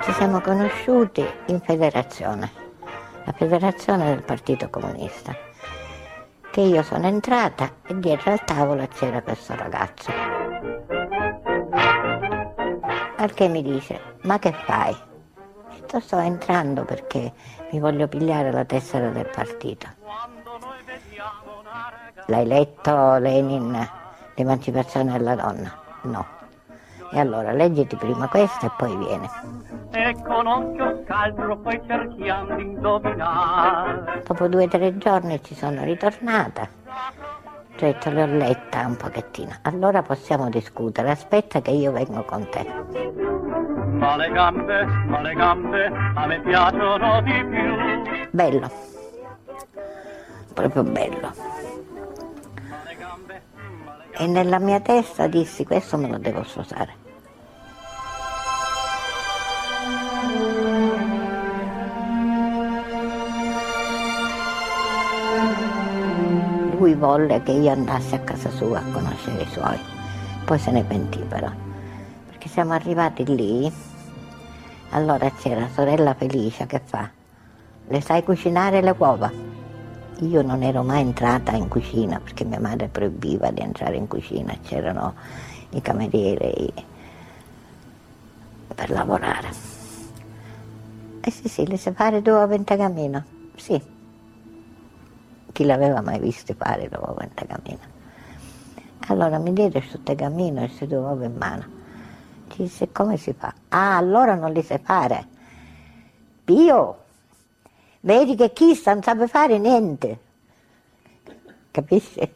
Ci 0.00 0.12
siamo 0.12 0.42
conosciuti 0.42 1.26
in 1.46 1.58
federazione, 1.60 2.50
la 3.24 3.32
federazione 3.32 4.04
del 4.04 4.22
Partito 4.22 4.68
Comunista, 4.68 5.34
che 6.50 6.60
io 6.60 6.82
sono 6.82 7.06
entrata 7.06 7.76
e 7.86 7.98
dietro 7.98 8.32
al 8.32 8.44
tavolo 8.44 8.86
c'era 8.88 9.22
questo 9.22 9.54
ragazzo. 9.56 10.12
Al 13.16 13.32
che 13.32 13.48
mi 13.48 13.62
dice, 13.62 13.98
ma 14.24 14.38
che 14.38 14.52
fai? 14.52 14.94
Sto, 15.86 16.18
entrando 16.18 16.84
perché 16.84 17.32
mi 17.72 17.80
voglio 17.80 18.08
pigliare 18.08 18.52
la 18.52 18.66
tessera 18.66 19.08
del 19.08 19.30
partito. 19.34 19.97
L'hai 22.30 22.46
letto 22.46 23.16
Lenin, 23.16 23.74
l'emancipazione 24.34 25.12
della 25.12 25.34
donna? 25.34 25.72
No. 26.02 26.26
E 27.10 27.18
allora 27.18 27.52
leggiti 27.52 27.96
prima 27.96 28.28
questo 28.28 28.66
e 28.66 28.70
poi 28.76 28.94
viene. 28.98 29.30
E 29.92 30.14
con 30.26 30.46
occhio 30.46 31.04
scaltro 31.04 31.56
poi 31.56 31.80
cerchiamo 31.86 32.54
di 32.56 32.64
indovinare. 32.64 34.22
Dopo 34.26 34.46
due 34.46 34.64
o 34.64 34.68
tre 34.68 34.98
giorni 34.98 35.42
ci 35.42 35.54
sono 35.54 35.82
ritornata. 35.84 36.68
Ho 36.84 37.76
detto, 37.78 38.10
le 38.10 38.22
ho 38.22 38.26
letta 38.26 38.84
un 38.84 38.96
pochettino. 38.96 39.52
Allora 39.62 40.02
possiamo 40.02 40.50
discutere. 40.50 41.10
Aspetta 41.10 41.62
che 41.62 41.70
io 41.70 41.92
vengo 41.92 42.24
con 42.24 42.46
te. 42.50 42.66
Ma 43.96 44.16
le 44.16 44.30
gambe, 44.30 44.84
ma 44.84 45.20
le 45.22 45.32
gambe 45.32 45.86
a 46.14 46.26
me 46.26 46.40
piacciono 46.40 47.22
di 47.22 47.44
più. 47.46 48.28
Bello. 48.32 48.70
Proprio 50.52 50.82
bello. 50.82 51.47
E 54.12 54.26
nella 54.26 54.58
mia 54.58 54.80
testa 54.80 55.26
dissi, 55.26 55.64
questo 55.64 55.96
me 55.96 56.08
lo 56.08 56.18
devo 56.18 56.42
sposare. 56.42 57.06
lui 66.88 66.94
volle 66.94 67.42
che 67.42 67.52
io 67.52 67.70
andassi 67.70 68.14
a 68.14 68.20
casa 68.20 68.50
sua 68.50 68.78
a 68.78 68.92
conoscere 68.92 69.42
i 69.42 69.46
suoi, 69.46 69.78
poi 70.44 70.58
se 70.58 70.70
ne 70.70 70.84
pentì 70.84 71.18
però, 71.18 71.50
perché 72.26 72.48
siamo 72.48 72.72
arrivati 72.72 73.24
lì, 73.26 73.70
allora 74.90 75.30
c'era 75.32 75.68
sorella 75.74 76.14
Felicia 76.14 76.66
che 76.66 76.80
fa, 76.82 77.10
le 77.88 78.00
sai 78.00 78.22
cucinare 78.22 78.80
le 78.80 78.94
uova? 78.96 79.47
Io 80.20 80.42
non 80.42 80.62
ero 80.62 80.82
mai 80.82 81.02
entrata 81.02 81.52
in 81.52 81.68
cucina 81.68 82.18
perché 82.18 82.44
mia 82.44 82.58
madre 82.58 82.88
proibiva 82.88 83.50
di 83.50 83.60
entrare 83.60 83.96
in 83.96 84.08
cucina, 84.08 84.56
c'erano 84.62 85.14
i 85.70 85.80
camerieri 85.80 86.72
per 88.74 88.90
lavorare. 88.90 89.48
E 91.20 91.30
sì, 91.30 91.48
sì, 91.48 91.66
le 91.66 91.76
sai 91.76 91.92
fare 91.92 92.20
due 92.20 92.32
uova 92.32 92.54
in? 92.64 93.24
Sì, 93.54 93.80
chi 95.52 95.64
l'aveva 95.64 96.00
mai 96.00 96.18
visto 96.18 96.54
fare 96.54 96.88
l'uovo 96.90 97.22
in 97.22 97.34
tagamino. 97.34 97.96
Allora 99.08 99.38
mi 99.38 99.52
diede 99.52 99.78
questo 99.78 100.00
tagamino 100.00 100.62
e 100.62 100.66
queste 100.66 100.86
due 100.86 100.98
uova 100.98 101.24
in 101.24 101.36
mano. 101.36 101.64
Ci 102.48 102.62
disse 102.62 102.90
come 102.90 103.16
si 103.16 103.32
fa? 103.32 103.54
Ah, 103.68 103.96
allora 103.96 104.34
non 104.34 104.52
li 104.52 104.62
fare. 104.78 105.26
Pio, 106.44 106.98
vedi 108.00 108.34
che 108.34 108.52
chi 108.52 108.80
non 108.84 109.02
sa 109.02 109.26
fare 109.26 109.58
niente. 109.58 110.18
Capisci? 111.70 112.32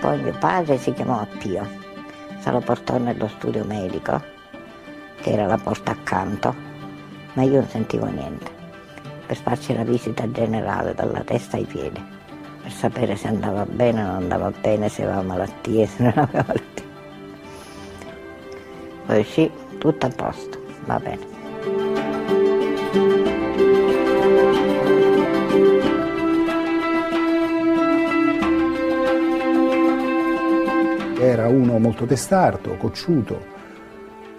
Poi 0.00 0.20
mio 0.20 0.36
padre 0.38 0.76
si 0.78 0.92
chiamò 0.92 1.26
Pio, 1.38 1.66
se 2.38 2.50
lo 2.50 2.60
portò 2.60 2.98
nello 2.98 3.26
studio 3.28 3.64
medico 3.64 4.32
che 5.22 5.30
era 5.30 5.46
la 5.46 5.56
porta 5.56 5.92
accanto, 5.92 6.54
ma 7.32 7.42
io 7.42 7.60
non 7.60 7.68
sentivo 7.68 8.04
niente, 8.04 8.50
per 9.26 9.36
farci 9.38 9.74
la 9.74 9.84
visita 9.84 10.30
generale 10.30 10.92
dalla 10.92 11.20
testa 11.20 11.56
ai 11.56 11.64
piedi, 11.64 12.04
per 12.60 12.70
sapere 12.70 13.16
se 13.16 13.28
andava 13.28 13.64
bene 13.64 14.02
o 14.02 14.06
non 14.06 14.14
andava 14.16 14.50
bene, 14.50 14.90
se 14.90 15.04
aveva 15.04 15.22
malattie, 15.22 15.86
se 15.86 16.02
non 16.02 16.12
aveva 16.14 16.44
malattie. 16.46 16.83
Poi 19.06 19.24
sì, 19.24 19.50
tutto 19.78 20.06
a 20.06 20.08
posto, 20.08 20.58
va 20.86 20.98
bene. 20.98 21.32
Era 31.18 31.48
uno 31.48 31.78
molto 31.78 32.04
testardo, 32.04 32.76
cocciuto, 32.76 33.44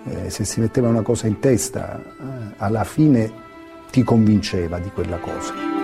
eh, 0.06 0.30
se 0.30 0.46
si 0.46 0.60
metteva 0.60 0.88
una 0.88 1.02
cosa 1.02 1.28
in 1.28 1.40
testa, 1.40 2.00
eh, 2.00 2.54
alla 2.58 2.84
fine 2.84 3.32
ti 3.92 4.04
convinceva 4.04 4.80
di 4.80 4.90
quella 4.92 5.18
cosa. 5.18 5.75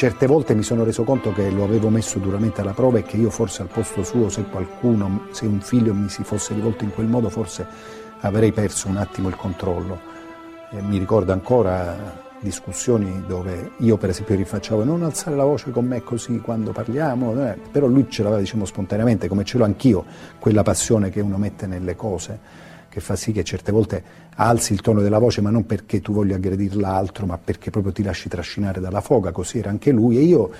Certe 0.00 0.26
volte 0.26 0.54
mi 0.54 0.62
sono 0.62 0.82
reso 0.82 1.04
conto 1.04 1.30
che 1.30 1.50
lo 1.50 1.62
avevo 1.62 1.90
messo 1.90 2.18
duramente 2.18 2.62
alla 2.62 2.72
prova 2.72 2.96
e 2.96 3.02
che 3.02 3.18
io 3.18 3.28
forse 3.28 3.60
al 3.60 3.68
posto 3.68 4.02
suo, 4.02 4.30
se 4.30 4.44
qualcuno, 4.44 5.26
se 5.30 5.44
un 5.44 5.60
figlio 5.60 5.92
mi 5.92 6.08
si 6.08 6.24
fosse 6.24 6.54
rivolto 6.54 6.84
in 6.84 6.94
quel 6.94 7.06
modo, 7.06 7.28
forse 7.28 7.66
avrei 8.20 8.50
perso 8.50 8.88
un 8.88 8.96
attimo 8.96 9.28
il 9.28 9.36
controllo. 9.36 10.00
E 10.70 10.80
mi 10.80 10.96
ricordo 10.96 11.32
ancora 11.32 11.98
discussioni 12.40 13.24
dove 13.26 13.72
io 13.80 13.98
per 13.98 14.08
esempio 14.08 14.36
rifacciavo 14.36 14.84
non 14.84 15.02
alzare 15.02 15.36
la 15.36 15.44
voce 15.44 15.70
con 15.70 15.84
me 15.84 16.02
così 16.02 16.40
quando 16.40 16.72
parliamo, 16.72 17.34
eh, 17.44 17.58
però 17.70 17.86
lui 17.86 18.06
ce 18.08 18.22
l'aveva 18.22 18.40
diciamo 18.40 18.64
spontaneamente, 18.64 19.28
come 19.28 19.44
ce 19.44 19.58
l'ho 19.58 19.64
anch'io, 19.64 20.06
quella 20.38 20.62
passione 20.62 21.10
che 21.10 21.20
uno 21.20 21.36
mette 21.36 21.66
nelle 21.66 21.94
cose, 21.94 22.38
che 22.90 23.00
fa 23.00 23.16
sì 23.16 23.32
che 23.32 23.44
certe 23.44 23.72
volte 23.72 24.02
alzi 24.34 24.72
il 24.72 24.80
tono 24.80 25.00
della 25.00 25.18
voce, 25.18 25.40
ma 25.40 25.48
non 25.48 25.64
perché 25.64 26.00
tu 26.00 26.12
voglia 26.12 26.36
aggredire 26.36 26.74
l'altro, 26.74 27.24
ma 27.24 27.38
perché 27.38 27.70
proprio 27.70 27.92
ti 27.92 28.02
lasci 28.02 28.28
trascinare 28.28 28.80
dalla 28.80 29.00
foga, 29.00 29.32
così 29.32 29.58
era 29.58 29.70
anche 29.70 29.92
lui. 29.92 30.18
E 30.18 30.22
io 30.22 30.50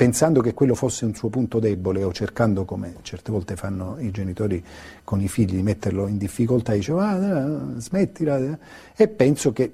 pensando 0.00 0.40
che 0.40 0.54
quello 0.54 0.74
fosse 0.74 1.04
un 1.04 1.14
suo 1.14 1.28
punto 1.28 1.58
debole 1.58 2.04
o 2.04 2.12
cercando, 2.12 2.64
come 2.64 2.94
certe 3.02 3.30
volte 3.30 3.56
fanno 3.56 3.96
i 3.98 4.10
genitori 4.10 4.64
con 5.04 5.20
i 5.20 5.28
figli, 5.28 5.56
di 5.56 5.62
metterlo 5.62 6.06
in 6.06 6.16
difficoltà, 6.16 6.72
dicevo 6.72 7.00
ah, 7.00 7.58
smettila, 7.76 8.58
e 8.96 9.08
penso 9.08 9.52
che 9.52 9.72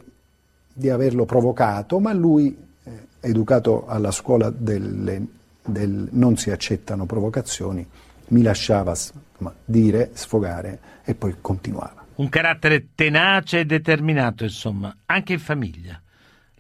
di 0.73 0.91
averlo 0.91 1.27
provocato, 1.27 2.01
ma 2.01 2.13
lui, 2.13 2.57
eh, 2.85 2.91
educato 3.21 3.87
alla 3.87 4.11
scuola 4.11 4.51
delle, 4.51 5.25
del 5.63 6.09
non 6.11 6.37
si 6.37 6.51
accettano 6.51 7.07
provocazioni, 7.07 7.87
mi 8.29 8.43
lasciava 8.43 8.95
insomma, 9.37 9.55
dire, 9.65 10.11
sfogare 10.15 10.81
e 11.05 11.15
poi 11.15 11.37
continuava. 11.41 12.07
Un 12.17 12.29
carattere 12.29 12.89
tenace 12.95 13.61
e 13.61 13.65
determinato, 13.67 14.45
insomma, 14.45 14.95
anche 15.07 15.35
in 15.35 15.39
famiglia. 15.39 16.01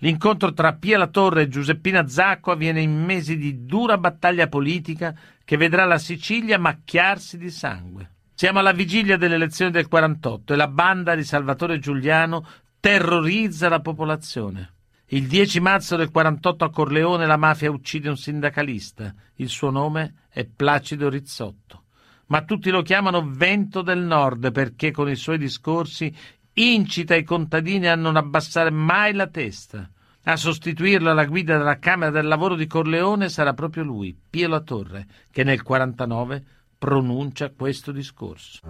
L'incontro 0.00 0.52
tra 0.52 0.74
Pia 0.74 0.98
La 0.98 1.06
Torre 1.06 1.42
e 1.42 1.48
Giuseppina 1.48 2.06
Zacco 2.06 2.50
avviene 2.50 2.82
in 2.82 3.02
mesi 3.02 3.38
di 3.38 3.64
dura 3.64 3.96
battaglia 3.96 4.46
politica 4.46 5.14
che 5.42 5.56
vedrà 5.56 5.86
la 5.86 5.96
Sicilia 5.96 6.58
macchiarsi 6.58 7.38
di 7.38 7.50
sangue. 7.50 8.10
Siamo 8.34 8.58
alla 8.58 8.72
vigilia 8.72 9.16
delle 9.16 9.36
elezioni 9.36 9.70
del 9.70 9.88
48 9.88 10.52
e 10.52 10.56
la 10.56 10.68
banda 10.68 11.14
di 11.14 11.24
Salvatore 11.24 11.78
Giuliano 11.78 12.46
terrorizza 12.78 13.70
la 13.70 13.80
popolazione. 13.80 14.74
Il 15.06 15.26
10 15.26 15.60
marzo 15.60 15.96
del 15.96 16.10
48 16.10 16.64
a 16.64 16.70
Corleone 16.70 17.24
la 17.24 17.38
mafia 17.38 17.70
uccide 17.70 18.10
un 18.10 18.18
sindacalista. 18.18 19.14
Il 19.36 19.48
suo 19.48 19.70
nome 19.70 20.26
è 20.28 20.44
Placido 20.44 21.08
Rizzotto. 21.08 21.85
Ma 22.28 22.42
tutti 22.42 22.70
lo 22.70 22.82
chiamano 22.82 23.28
Vento 23.30 23.82
del 23.82 24.00
Nord 24.00 24.50
perché 24.50 24.90
con 24.90 25.08
i 25.08 25.14
suoi 25.14 25.38
discorsi 25.38 26.12
incita 26.54 27.14
i 27.14 27.22
contadini 27.22 27.86
a 27.86 27.94
non 27.94 28.16
abbassare 28.16 28.70
mai 28.70 29.12
la 29.12 29.28
testa. 29.28 29.88
A 30.24 30.36
sostituirlo 30.36 31.10
alla 31.10 31.26
guida 31.26 31.56
della 31.56 31.78
Camera 31.78 32.10
del 32.10 32.26
Lavoro 32.26 32.56
di 32.56 32.66
Corleone 32.66 33.28
sarà 33.28 33.52
proprio 33.52 33.84
lui, 33.84 34.16
Pio 34.28 34.48
La 34.48 34.60
Torre, 34.60 35.06
che 35.30 35.44
nel 35.44 35.62
49 35.62 36.44
pronuncia 36.76 37.50
questo 37.50 37.92
discorso. 37.92 38.60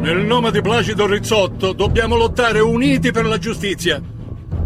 Nel 0.00 0.24
nome 0.26 0.50
di 0.50 0.60
Placido 0.60 1.06
Rizzotto 1.06 1.72
dobbiamo 1.72 2.16
lottare 2.16 2.60
uniti 2.60 3.12
per 3.12 3.24
la 3.24 3.38
giustizia 3.38 4.02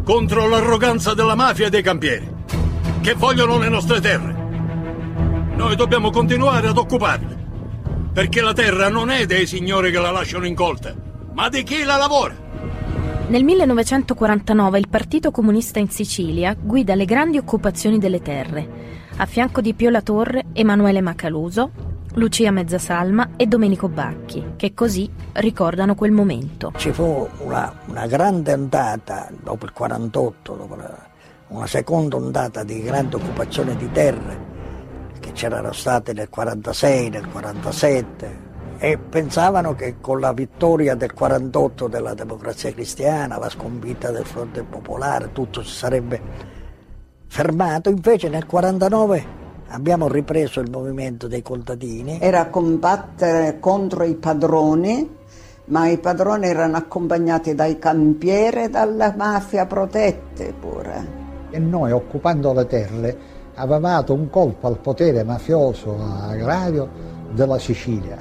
contro 0.03 0.49
l'arroganza 0.49 1.15
della 1.15 1.35
mafia 1.35 1.67
e 1.67 1.71
dei 1.71 1.83
campieri 1.83 2.34
che 3.05 3.13
vogliono 3.13 3.59
le 3.59 3.69
nostre 3.69 4.01
terre. 4.01 4.35
Noi 5.57 5.77
dobbiamo 5.77 6.11
continuare 6.11 6.69
ad 6.69 6.79
occuparle 6.79 7.37
perché 8.15 8.41
la 8.41 8.55
terra 8.55 8.89
non 8.89 9.11
è 9.11 9.27
dei 9.27 9.47
signori 9.47 9.91
che 9.91 9.99
la 9.99 10.11
lasciano 10.11 10.47
incolta, 10.47 10.95
ma 11.35 11.51
di 11.51 11.63
chi 11.65 11.85
la 11.85 11.99
lavora. 11.99 12.35
Nel 13.27 13.45
1949 13.45 14.79
il 14.79 14.89
Partito 14.89 15.31
Comunista 15.31 15.79
in 15.81 15.91
Sicilia 15.91 16.57
guida 16.59 16.95
le 16.95 17.05
grandi 17.05 17.37
occupazioni 17.37 17.99
delle 17.99 18.23
terre, 18.23 18.67
a 19.19 19.27
fianco 19.27 19.61
di 19.61 19.75
Pio 19.75 19.91
La 19.91 20.01
Torre, 20.01 20.47
Emanuele 20.55 21.03
Macaluso, 21.03 21.73
Lucia 22.15 22.51
Mezzasalma 22.53 23.33
e 23.37 23.47
Domenico 23.47 23.89
Bacchi, 23.89 24.53
che 24.57 24.73
così 24.73 25.11
ricordano 25.33 25.95
quel 25.95 26.13
momento. 26.13 26.73
Ci 26.77 26.91
fu 26.91 27.29
una, 27.41 27.71
una 27.85 28.07
grande 28.07 28.55
ondata 28.55 29.29
dopo 29.43 29.67
il 29.67 29.73
48, 29.73 30.55
dopo 30.55 30.75
la, 30.77 31.13
una 31.55 31.67
seconda 31.69 32.17
ondata 32.17 32.65
di 32.65 32.83
grande 32.83 33.15
occupazione 33.15 33.77
di 33.77 33.89
terre 33.93 34.53
che 35.21 35.31
c'erano 35.31 35.73
state 35.73 36.13
nel 36.13 36.29
46, 36.29 37.11
nel 37.11 37.29
47 37.31 38.43
e 38.79 38.99
pensavano 38.99 39.77
che 39.77 40.01
con 40.01 40.19
la 40.19 40.33
vittoria 40.33 40.97
del 40.97 41.15
48 41.15 41.87
della 41.87 42.13
democrazia 42.13 42.73
cristiana, 42.73 43.39
la 43.39 43.49
sconfitta 43.49 44.11
del 44.11 44.27
fronte 44.27 44.65
popolare, 44.65 45.31
tutto 45.31 45.63
si 45.63 45.73
sarebbe 45.73 46.21
fermato, 47.29 47.89
invece 47.89 48.29
nel 48.29 48.47
49 48.47 49.43
abbiamo 49.69 50.09
ripreso 50.09 50.59
il 50.59 50.71
movimento 50.71 51.29
dei 51.29 51.43
contadini. 51.43 52.19
Era 52.21 52.49
combattere 52.49 53.61
contro 53.61 54.03
i 54.03 54.17
padroni, 54.17 55.09
ma 55.67 55.87
i 55.87 55.99
padroni 55.99 56.47
erano 56.47 56.77
accompagnati 56.77 57.55
dai 57.55 57.79
campieri 57.79 58.65
e 58.65 58.69
dalla 58.71 59.15
mafia 59.17 59.67
protette 59.67 60.53
pure. 60.53 61.23
E 61.55 61.61
noi 61.61 61.93
occupando 61.93 62.53
le 62.53 62.67
terre 62.67 63.17
avevamo 63.55 63.87
dato 63.87 64.13
un 64.13 64.29
colpo 64.29 64.67
al 64.67 64.79
potere 64.79 65.23
mafioso 65.23 65.97
agrario 66.29 66.89
della 67.33 67.61
Sicilia. 67.61 68.17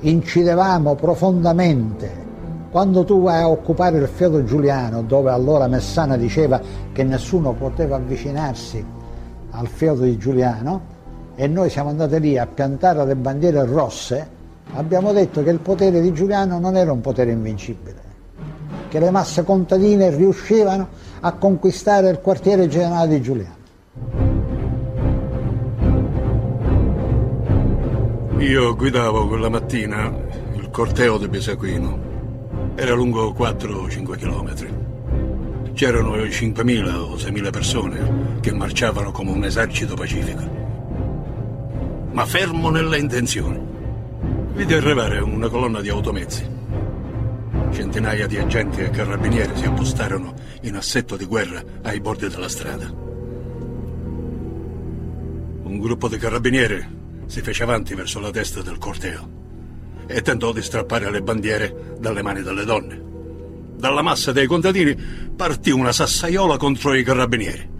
Incidevamo 0.00 0.94
profondamente. 0.94 2.28
Quando 2.70 3.02
tu 3.04 3.22
vai 3.22 3.40
a 3.40 3.48
occupare 3.48 3.96
il 3.96 4.08
feudo 4.08 4.44
giuliano, 4.44 5.00
dove 5.00 5.30
allora 5.30 5.68
Messana 5.68 6.18
diceva 6.18 6.60
che 6.92 7.02
nessuno 7.02 7.54
poteva 7.54 7.96
avvicinarsi 7.96 8.84
al 9.52 9.66
feudo 9.66 10.02
di 10.02 10.18
Giuliano, 10.18 10.82
e 11.36 11.46
noi 11.46 11.70
siamo 11.70 11.88
andati 11.88 12.20
lì 12.20 12.36
a 12.36 12.46
piantare 12.46 13.06
le 13.06 13.16
bandiere 13.16 13.64
rosse, 13.64 14.28
abbiamo 14.74 15.12
detto 15.12 15.42
che 15.42 15.48
il 15.48 15.60
potere 15.60 16.02
di 16.02 16.12
Giuliano 16.12 16.58
non 16.58 16.76
era 16.76 16.92
un 16.92 17.00
potere 17.00 17.30
invincibile, 17.30 18.02
che 18.88 18.98
le 18.98 19.10
masse 19.10 19.44
contadine 19.44 20.10
riuscivano 20.10 21.08
a 21.20 21.32
conquistare 21.32 22.08
il 22.08 22.20
quartiere 22.20 22.66
generale 22.66 23.08
di 23.08 23.20
Giuliano. 23.20 23.58
Io 28.38 28.74
guidavo 28.74 29.28
quella 29.28 29.50
mattina 29.50 30.10
il 30.54 30.70
corteo 30.70 31.18
di 31.18 31.28
Besaquino. 31.28 32.08
Era 32.74 32.94
lungo 32.94 33.32
4 33.34 33.76
o 33.76 33.88
5 33.88 34.16
chilometri. 34.16 34.74
C'erano 35.74 36.14
5.000 36.14 36.94
o 36.94 37.14
6.000 37.16 37.50
persone 37.50 38.38
che 38.40 38.52
marciavano 38.52 39.12
come 39.12 39.30
un 39.30 39.44
esercito 39.44 39.94
pacifico. 39.94 40.42
Ma 42.12 42.24
fermo 42.24 42.70
nelle 42.70 42.98
intenzioni. 42.98 43.60
Vidi 44.54 44.72
arrivare 44.72 45.18
una 45.20 45.48
colonna 45.48 45.80
di 45.82 45.90
automezzi. 45.90 46.59
Centinaia 47.72 48.26
di 48.26 48.36
agenti 48.36 48.80
e 48.80 48.90
carabinieri 48.90 49.56
si 49.56 49.64
appostarono 49.64 50.34
in 50.62 50.76
assetto 50.76 51.16
di 51.16 51.24
guerra 51.24 51.62
ai 51.82 52.00
bordi 52.00 52.28
della 52.28 52.48
strada. 52.48 52.90
Un 55.62 55.78
gruppo 55.78 56.08
di 56.08 56.18
carabinieri 56.18 56.98
si 57.26 57.40
fece 57.42 57.62
avanti 57.62 57.94
verso 57.94 58.18
la 58.18 58.30
testa 58.30 58.60
del 58.60 58.78
corteo 58.78 59.38
e 60.06 60.20
tentò 60.20 60.52
di 60.52 60.62
strappare 60.62 61.10
le 61.10 61.22
bandiere 61.22 61.94
dalle 61.98 62.22
mani 62.22 62.42
delle 62.42 62.64
donne. 62.64 63.00
Dalla 63.76 64.02
massa 64.02 64.32
dei 64.32 64.46
contadini 64.46 64.94
partì 65.34 65.70
una 65.70 65.92
sassaiola 65.92 66.56
contro 66.56 66.92
i 66.94 67.04
carabinieri. 67.04 67.70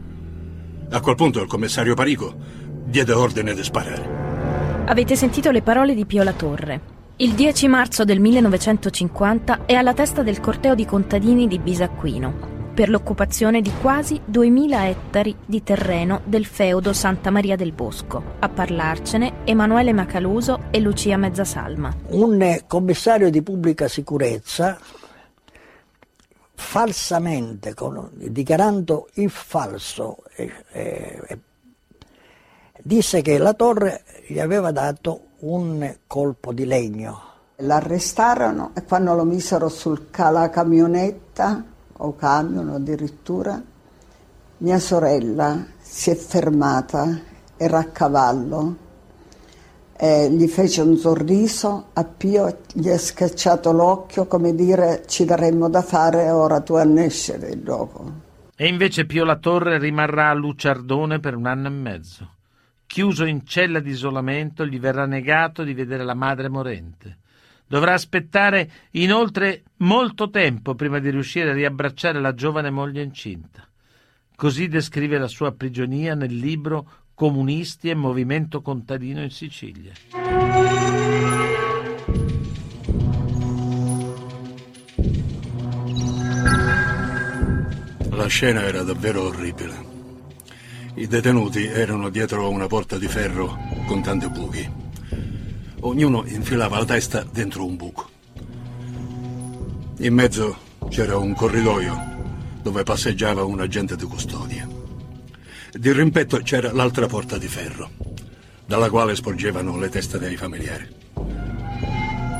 A 0.91 1.01
quel 1.01 1.17
punto 1.17 1.43
il 1.43 1.49
commissario 1.49 1.95
Parico 1.95 2.35
diede 2.85 3.13
ordine 3.13 3.55
di 3.55 3.63
sparare. 3.65 4.85
Avete 4.87 5.17
sentito 5.17 5.51
le 5.51 5.63
parole 5.63 5.95
di 5.95 6.07
Pio 6.07 6.23
La 6.23 6.33
Torre. 6.33 6.99
Il 7.21 7.35
10 7.35 7.69
marzo 7.69 8.07
del 8.07 8.19
1950 8.19 9.67
è 9.67 9.75
alla 9.75 9.93
testa 9.93 10.23
del 10.23 10.41
corteo 10.41 10.75
di 10.75 10.87
contadini 10.87 11.47
di 11.49 11.59
Bisacquino 11.59 12.73
per 12.73 12.89
l'occupazione 12.89 13.61
di 13.61 13.71
quasi 13.79 14.19
2000 14.25 14.89
ettari 14.89 15.37
di 15.45 15.63
terreno 15.63 16.23
del 16.25 16.47
feudo 16.47 16.95
Santa 16.95 17.31
Maria 17.31 17.57
del 17.57 17.73
Bosco. 17.73 18.37
A 18.39 18.49
parlarcene 18.49 19.45
Emanuele 19.45 19.93
Macaluso 19.93 20.69
e 20.71 20.81
Lucia 20.81 21.19
Mezzasalma. 21.19 21.95
Un 22.07 22.63
commissario 22.67 23.29
di 23.29 23.43
pubblica 23.43 23.87
sicurezza 23.87 24.81
falsamente, 26.55 27.75
con, 27.75 28.13
dichiarando 28.15 29.11
il 29.17 29.29
falso, 29.29 30.25
eh, 30.37 30.51
eh, 30.73 31.39
disse 32.81 33.21
che 33.21 33.37
la 33.37 33.53
torre 33.53 34.05
gli 34.27 34.39
aveva 34.39 34.71
dato 34.71 35.25
un 35.41 35.97
colpo 36.07 36.53
di 36.53 36.65
legno. 36.65 37.29
L'arrestarono 37.57 38.73
e 38.75 38.85
quando 38.85 39.15
lo 39.15 39.25
misero 39.25 39.69
sul 39.69 40.09
la 40.11 40.49
camionetta 40.51 41.65
o 41.99 42.17
camion 42.17 42.71
addirittura, 42.71 43.63
mia 44.59 44.79
sorella 44.79 45.65
si 45.79 46.11
è 46.11 46.15
fermata, 46.15 47.21
era 47.57 47.79
a 47.79 47.85
cavallo, 47.85 48.89
e 49.97 50.31
gli 50.31 50.47
fece 50.49 50.81
un 50.81 50.97
sorriso, 50.97 51.89
a 51.93 52.05
Pio 52.05 52.61
gli 52.73 52.89
è 52.89 52.97
scacciato 52.97 53.73
l'occhio 53.73 54.27
come 54.27 54.55
dire 54.55 55.05
ci 55.07 55.27
daremmo 55.27 55.69
da 55.69 55.83
fare, 55.83 56.31
ora 56.31 56.61
tu 56.61 56.75
a 56.75 56.85
nascere 56.85 57.51
il 57.51 57.63
gioco. 57.63 58.13
E 58.57 58.67
invece 58.67 59.05
Pio 59.05 59.25
La 59.25 59.37
Torre 59.37 59.79
rimarrà 59.79 60.31
a 60.31 60.35
Luciardone 60.35 61.21
per 61.21 61.35
un 61.35 61.47
anno 61.47 61.67
e 61.67 61.71
mezzo. 61.71 62.35
Chiuso 62.91 63.25
in 63.25 63.47
cella 63.47 63.79
di 63.79 63.91
isolamento, 63.91 64.67
gli 64.67 64.81
verrà 64.81 65.07
negato 65.07 65.63
di 65.63 65.75
vedere 65.75 66.03
la 66.03 66.15
madre 66.15 66.49
morente. 66.49 67.19
Dovrà 67.69 67.93
aspettare 67.93 68.69
inoltre 68.91 69.63
molto 69.77 70.29
tempo 70.29 70.75
prima 70.75 70.99
di 70.99 71.09
riuscire 71.11 71.51
a 71.51 71.53
riabbracciare 71.53 72.19
la 72.21 72.35
giovane 72.35 72.69
moglie 72.69 73.05
incinta. 73.05 73.65
Così 74.35 74.67
descrive 74.67 75.19
la 75.19 75.29
sua 75.29 75.53
prigionia 75.53 76.17
nel 76.17 76.35
libro 76.35 77.05
Comunisti 77.15 77.91
e 77.91 77.95
Movimento 77.95 78.61
Contadino 78.61 79.23
in 79.23 79.31
Sicilia. 79.31 79.93
La 88.11 88.27
scena 88.27 88.63
era 88.63 88.83
davvero 88.83 89.29
orribile. 89.29 89.90
I 91.01 91.07
detenuti 91.07 91.65
erano 91.65 92.11
dietro 92.11 92.45
a 92.45 92.49
una 92.49 92.67
porta 92.67 92.99
di 92.99 93.09
ferro 93.09 93.59
con 93.87 94.03
tanti 94.03 94.29
buchi. 94.29 94.71
Ognuno 95.81 96.25
infilava 96.27 96.77
la 96.77 96.85
testa 96.85 97.23
dentro 97.23 97.65
un 97.65 97.75
buco. 97.75 98.11
In 100.01 100.13
mezzo 100.13 100.59
c'era 100.91 101.17
un 101.17 101.33
corridoio 101.33 102.59
dove 102.61 102.83
passeggiava 102.83 103.45
un 103.45 103.61
agente 103.61 103.97
di 103.97 104.05
custodia. 104.05 104.69
Di 105.73 105.91
rimpetto 105.91 106.37
c'era 106.43 106.71
l'altra 106.71 107.07
porta 107.07 107.39
di 107.39 107.49
ferro, 107.49 107.89
dalla 108.67 108.91
quale 108.91 109.17
sporgevano 109.17 109.79
le 109.79 109.89
teste 109.89 110.19
dei 110.19 110.37
familiari. 110.37 110.87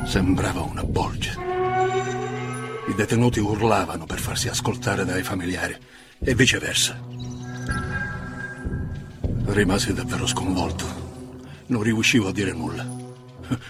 Sembrava 0.05 0.61
una 0.61 0.85
bolgia. 0.85 1.33
I 2.89 2.95
detenuti 2.95 3.41
urlavano 3.41 4.05
per 4.05 4.19
farsi 4.19 4.49
ascoltare 4.49 5.07
dai 5.07 5.23
familiari 5.23 5.75
e 6.19 6.35
viceversa. 6.35 8.00
Rimasi 9.45 9.93
davvero 9.93 10.27
sconvolto. 10.27 10.85
Non 11.67 11.83
riuscivo 11.83 12.29
a 12.29 12.33
dire 12.33 12.53
nulla. 12.53 12.87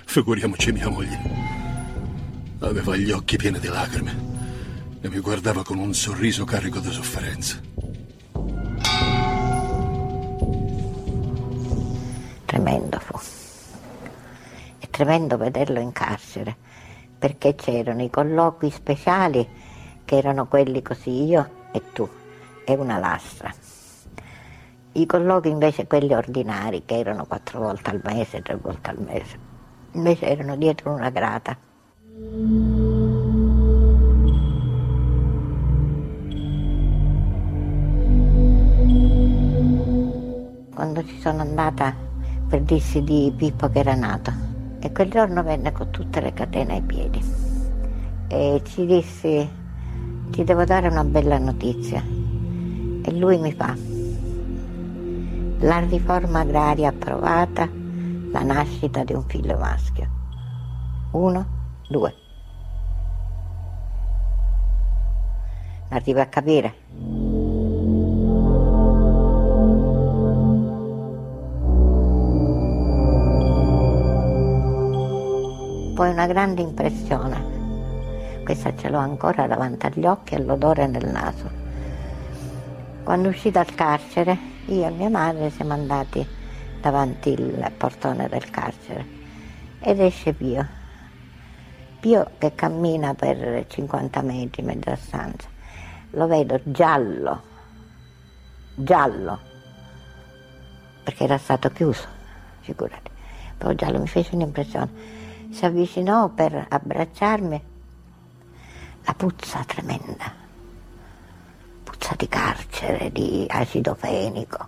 Figuriamoci 0.04 0.72
mia 0.72 0.88
moglie. 0.88 1.18
Aveva 2.60 2.96
gli 2.96 3.10
occhi 3.10 3.36
pieni 3.36 3.58
di 3.58 3.68
lacrime 3.68 4.28
e 5.00 5.08
mi 5.08 5.18
guardava 5.20 5.64
con 5.64 5.78
un 5.78 5.94
sorriso 5.94 6.44
carico 6.44 6.78
di 6.78 6.90
sofferenza. 6.90 7.58
Tremendo 12.44 12.98
fu. 12.98 13.18
È 14.78 14.88
tremendo 14.90 15.38
vederlo 15.38 15.80
in 15.80 15.92
carcere, 15.92 16.54
perché 17.18 17.54
c'erano 17.54 18.02
i 18.02 18.10
colloqui 18.10 18.70
speciali, 18.70 19.48
che 20.04 20.16
erano 20.16 20.46
quelli 20.46 20.82
così 20.82 21.24
io 21.24 21.68
e 21.72 21.82
tu, 21.92 22.08
e 22.64 22.74
una 22.74 22.98
lastra. 22.98 23.54
I 24.92 25.06
colloqui 25.06 25.50
invece 25.50 25.86
quelli 25.86 26.14
ordinari, 26.14 26.84
che 26.84 26.98
erano 26.98 27.26
quattro 27.26 27.60
volte 27.60 27.90
al 27.90 28.00
mese, 28.04 28.42
tre 28.42 28.56
volte 28.56 28.90
al 28.90 28.98
mese 29.00 29.50
invece 29.92 30.26
erano 30.26 30.56
dietro 30.56 30.92
una 30.92 31.10
grata. 31.10 31.56
Quando 40.74 41.04
ci 41.04 41.20
sono 41.20 41.40
andata 41.42 41.94
per 42.48 42.62
dirsi 42.62 43.02
di 43.02 43.32
Pippo 43.36 43.68
che 43.68 43.78
era 43.78 43.94
nato 43.94 44.32
e 44.80 44.90
quel 44.92 45.10
giorno 45.10 45.42
venne 45.42 45.72
con 45.72 45.90
tutte 45.90 46.20
le 46.20 46.32
catene 46.32 46.74
ai 46.74 46.82
piedi 46.82 47.22
e 48.28 48.62
ci 48.64 48.86
disse 48.86 49.48
ti 50.30 50.42
devo 50.42 50.64
dare 50.64 50.88
una 50.88 51.04
bella 51.04 51.38
notizia 51.38 52.02
e 53.02 53.12
lui 53.12 53.38
mi 53.38 53.52
fa 53.52 53.89
la 55.60 55.78
riforma 55.80 56.40
agraria 56.40 56.88
approvata 56.88 57.68
la 58.32 58.42
nascita 58.42 59.04
di 59.04 59.12
un 59.12 59.24
figlio 59.26 59.56
maschio. 59.58 60.08
Uno, 61.12 61.46
due. 61.88 62.14
Non 65.88 65.98
arrivo 65.98 66.20
a 66.20 66.26
capire. 66.26 66.74
poi 76.00 76.08
una 76.08 76.26
grande 76.26 76.62
impressione. 76.62 78.42
Questa 78.42 78.74
ce 78.74 78.88
l'ho 78.88 78.96
ancora 78.96 79.46
davanti 79.46 79.84
agli 79.84 80.06
occhi 80.06 80.32
e 80.32 80.42
l'odore 80.42 80.86
nel 80.86 81.10
naso. 81.10 81.50
Quando 83.04 83.28
uscì 83.28 83.50
dal 83.50 83.74
carcere, 83.74 84.38
io 84.74 84.86
e 84.86 84.90
mia 84.90 85.08
madre 85.08 85.50
siamo 85.50 85.72
andati 85.72 86.24
davanti 86.80 87.30
il 87.30 87.72
portone 87.76 88.28
del 88.28 88.48
carcere 88.50 89.04
ed 89.80 89.98
esce 90.00 90.32
Pio. 90.32 90.66
Pio 91.98 92.30
che 92.38 92.54
cammina 92.54 93.14
per 93.14 93.66
50 93.66 94.22
metri, 94.22 94.62
mezza 94.62 94.94
stanza. 94.94 95.48
Lo 96.10 96.26
vedo 96.26 96.60
giallo, 96.64 97.42
giallo, 98.74 99.38
perché 101.02 101.24
era 101.24 101.36
stato 101.36 101.68
chiuso, 101.70 102.06
figurati. 102.60 103.10
Però 103.58 103.72
giallo 103.72 103.98
mi 103.98 104.06
fece 104.06 104.34
un'impressione. 104.34 105.18
Si 105.50 105.64
avvicinò 105.64 106.28
per 106.28 106.66
abbracciarmi, 106.68 107.62
la 109.04 109.14
puzza 109.14 109.64
tremenda, 109.66 110.32
puzza 112.00 112.14
di 112.16 112.28
carcere, 112.28 113.12
di 113.12 113.44
acido 113.46 113.94
fenico, 113.94 114.66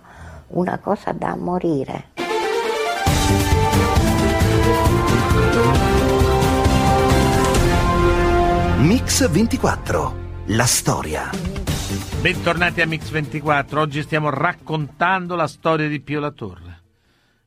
una 0.49 0.77
cosa 0.77 1.11
da 1.11 1.35
morire. 1.35 2.11
Mix 8.77 9.27
24. 9.27 10.21
La 10.47 10.65
storia. 10.65 11.29
Bentornati 12.21 12.81
a 12.81 12.85
Mix 12.85 13.09
24. 13.09 13.81
Oggi 13.81 14.03
stiamo 14.03 14.29
raccontando 14.29 15.35
la 15.35 15.47
storia 15.47 15.87
di 15.87 15.99
Pio 16.01 16.19
La 16.19 16.31
Torre. 16.31 16.82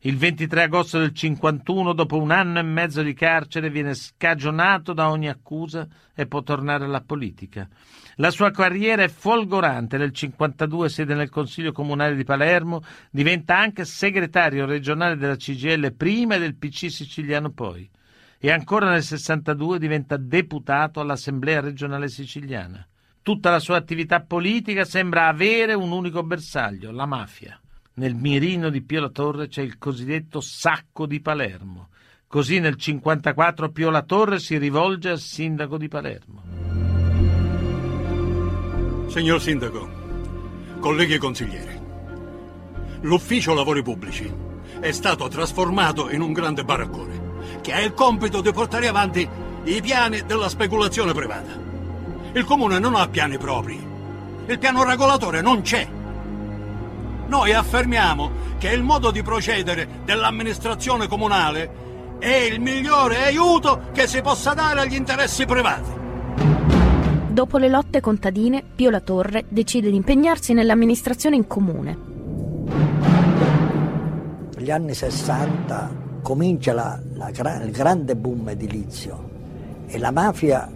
Il 0.06 0.18
23 0.18 0.62
agosto 0.62 1.00
del 1.00 1.12
51, 1.12 1.92
dopo 1.92 2.16
un 2.16 2.30
anno 2.30 2.60
e 2.60 2.62
mezzo 2.62 3.02
di 3.02 3.12
carcere, 3.12 3.70
viene 3.70 3.92
scagionato 3.94 4.92
da 4.92 5.10
ogni 5.10 5.28
accusa 5.28 5.84
e 6.14 6.28
può 6.28 6.44
tornare 6.44 6.84
alla 6.84 7.00
politica. 7.00 7.68
La 8.14 8.30
sua 8.30 8.52
carriera 8.52 9.02
è 9.02 9.08
folgorante. 9.08 9.98
Nel 9.98 10.12
52 10.12 10.88
siede 10.90 11.16
nel 11.16 11.28
Consiglio 11.28 11.72
Comunale 11.72 12.14
di 12.14 12.22
Palermo, 12.22 12.84
diventa 13.10 13.58
anche 13.58 13.84
segretario 13.84 14.64
regionale 14.64 15.16
della 15.16 15.34
CGL 15.34 15.92
prima 15.94 16.36
e 16.36 16.38
del 16.38 16.54
PC 16.54 16.88
siciliano 16.88 17.50
poi. 17.50 17.90
E 18.38 18.52
ancora 18.52 18.88
nel 18.88 19.02
62 19.02 19.80
diventa 19.80 20.16
deputato 20.16 21.00
all'Assemblea 21.00 21.58
regionale 21.58 22.06
siciliana. 22.06 22.86
Tutta 23.22 23.50
la 23.50 23.58
sua 23.58 23.76
attività 23.76 24.20
politica 24.20 24.84
sembra 24.84 25.26
avere 25.26 25.74
un 25.74 25.90
unico 25.90 26.22
bersaglio, 26.22 26.92
la 26.92 27.06
mafia. 27.06 27.60
Nel 27.98 28.14
mirino 28.14 28.68
di 28.68 28.82
Pio 28.82 29.00
La 29.00 29.08
Torre 29.08 29.48
c'è 29.48 29.62
il 29.62 29.78
cosiddetto 29.78 30.42
sacco 30.42 31.06
di 31.06 31.22
Palermo. 31.22 31.88
Così 32.26 32.60
nel 32.60 32.76
54 32.76 33.70
Pio 33.70 33.88
La 33.88 34.02
Torre 34.02 34.38
si 34.38 34.58
rivolge 34.58 35.08
al 35.08 35.18
sindaco 35.18 35.78
di 35.78 35.88
Palermo. 35.88 36.42
Signor 39.06 39.40
Sindaco, 39.40 39.90
colleghi 40.78 41.16
consiglieri, 41.16 41.80
l'ufficio 43.00 43.54
lavori 43.54 43.82
pubblici 43.82 44.30
è 44.78 44.92
stato 44.92 45.26
trasformato 45.28 46.10
in 46.10 46.20
un 46.20 46.34
grande 46.34 46.64
baraccone 46.64 47.60
che 47.62 47.72
ha 47.72 47.80
il 47.80 47.94
compito 47.94 48.42
di 48.42 48.52
portare 48.52 48.88
avanti 48.88 49.26
i 49.64 49.80
piani 49.80 50.20
della 50.26 50.50
speculazione 50.50 51.14
privata. 51.14 51.58
Il 52.34 52.44
comune 52.44 52.78
non 52.78 52.94
ha 52.94 53.08
piani 53.08 53.38
propri, 53.38 53.82
il 54.48 54.58
piano 54.58 54.84
regolatore 54.84 55.40
non 55.40 55.62
c'è. 55.62 55.95
Noi 57.28 57.52
affermiamo 57.52 58.30
che 58.58 58.68
il 58.70 58.82
modo 58.82 59.10
di 59.10 59.22
procedere 59.22 59.88
dell'amministrazione 60.04 61.08
comunale 61.08 61.84
è 62.18 62.34
il 62.34 62.60
migliore 62.60 63.24
aiuto 63.24 63.88
che 63.92 64.06
si 64.06 64.20
possa 64.22 64.54
dare 64.54 64.80
agli 64.80 64.94
interessi 64.94 65.44
privati. 65.44 65.90
Dopo 67.28 67.58
le 67.58 67.68
lotte 67.68 68.00
contadine, 68.00 68.62
Pio 68.74 68.90
La 68.90 69.00
Torre 69.00 69.44
decide 69.48 69.90
di 69.90 69.96
impegnarsi 69.96 70.54
nell'amministrazione 70.54 71.36
in 71.36 71.46
comune. 71.46 71.98
Negli 74.56 74.70
anni 74.70 74.94
60 74.94 76.04
comincia 76.22 76.72
la, 76.72 76.98
la, 77.12 77.28
il 77.62 77.70
grande 77.72 78.16
boom 78.16 78.48
edilizio 78.48 79.30
e 79.86 79.98
la 79.98 80.10
mafia 80.10 80.68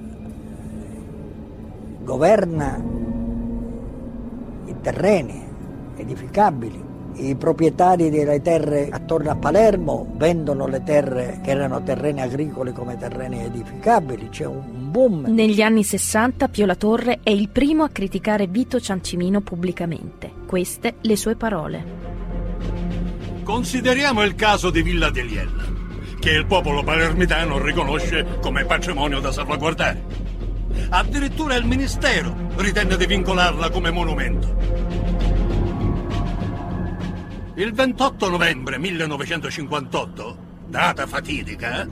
governa 2.03 2.83
i 4.67 4.75
terreni 4.81 5.50
edificabili. 6.01 6.89
I 7.13 7.35
proprietari 7.35 8.09
delle 8.09 8.41
terre 8.41 8.89
attorno 8.91 9.31
a 9.31 9.37
Palermo 9.37 10.11
vendono 10.15 10.67
le 10.67 10.83
terre 10.83 11.41
che 11.43 11.51
erano 11.51 11.83
terreni 11.83 12.23
agricoli 12.23 12.73
come 12.73 12.97
terreni 12.97 13.45
edificabili, 13.45 14.29
c'è 14.31 14.47
un 14.47 14.91
boom. 14.91 15.27
Negli 15.27 15.61
anni 15.61 15.83
60 15.83 16.49
Pio 16.49 16.67
La 16.67 16.77
Torre 16.77 17.21
è 17.23 17.31
il 17.31 17.49
primo 17.49 17.85
a 17.85 17.91
criticare 17.91 18.47
Vito 18.47 18.81
Ciancimino 18.81 19.41
pubblicamente. 19.41 20.33
Queste 20.47 20.95
le 21.01 21.17
sue 21.17 21.35
parole. 21.35 21.85
Consideriamo 23.43 24.23
il 24.23 24.35
caso 24.37 24.71
di 24.71 24.81
Villa 24.81 25.11
dell'Iella, 25.11 25.65
che 26.21 26.31
il 26.31 26.47
popolo 26.47 26.85
palermitano 26.85 27.59
riconosce 27.59 28.39
come 28.41 28.65
patrimonio 28.65 29.21
da 29.21 29.33
salvaguardare. 29.33 30.29
Addirittura 30.91 31.57
il 31.57 31.67
ministero 31.67 32.35
ritenne 32.57 32.97
di 32.97 33.07
vincolarla 33.07 33.71
come 33.71 33.91
monumento. 33.91 34.89
Il 37.61 37.75
28 37.75 38.31
novembre 38.31 38.79
1958, 38.79 40.38
data 40.68 41.07
fatidica, 41.07 41.87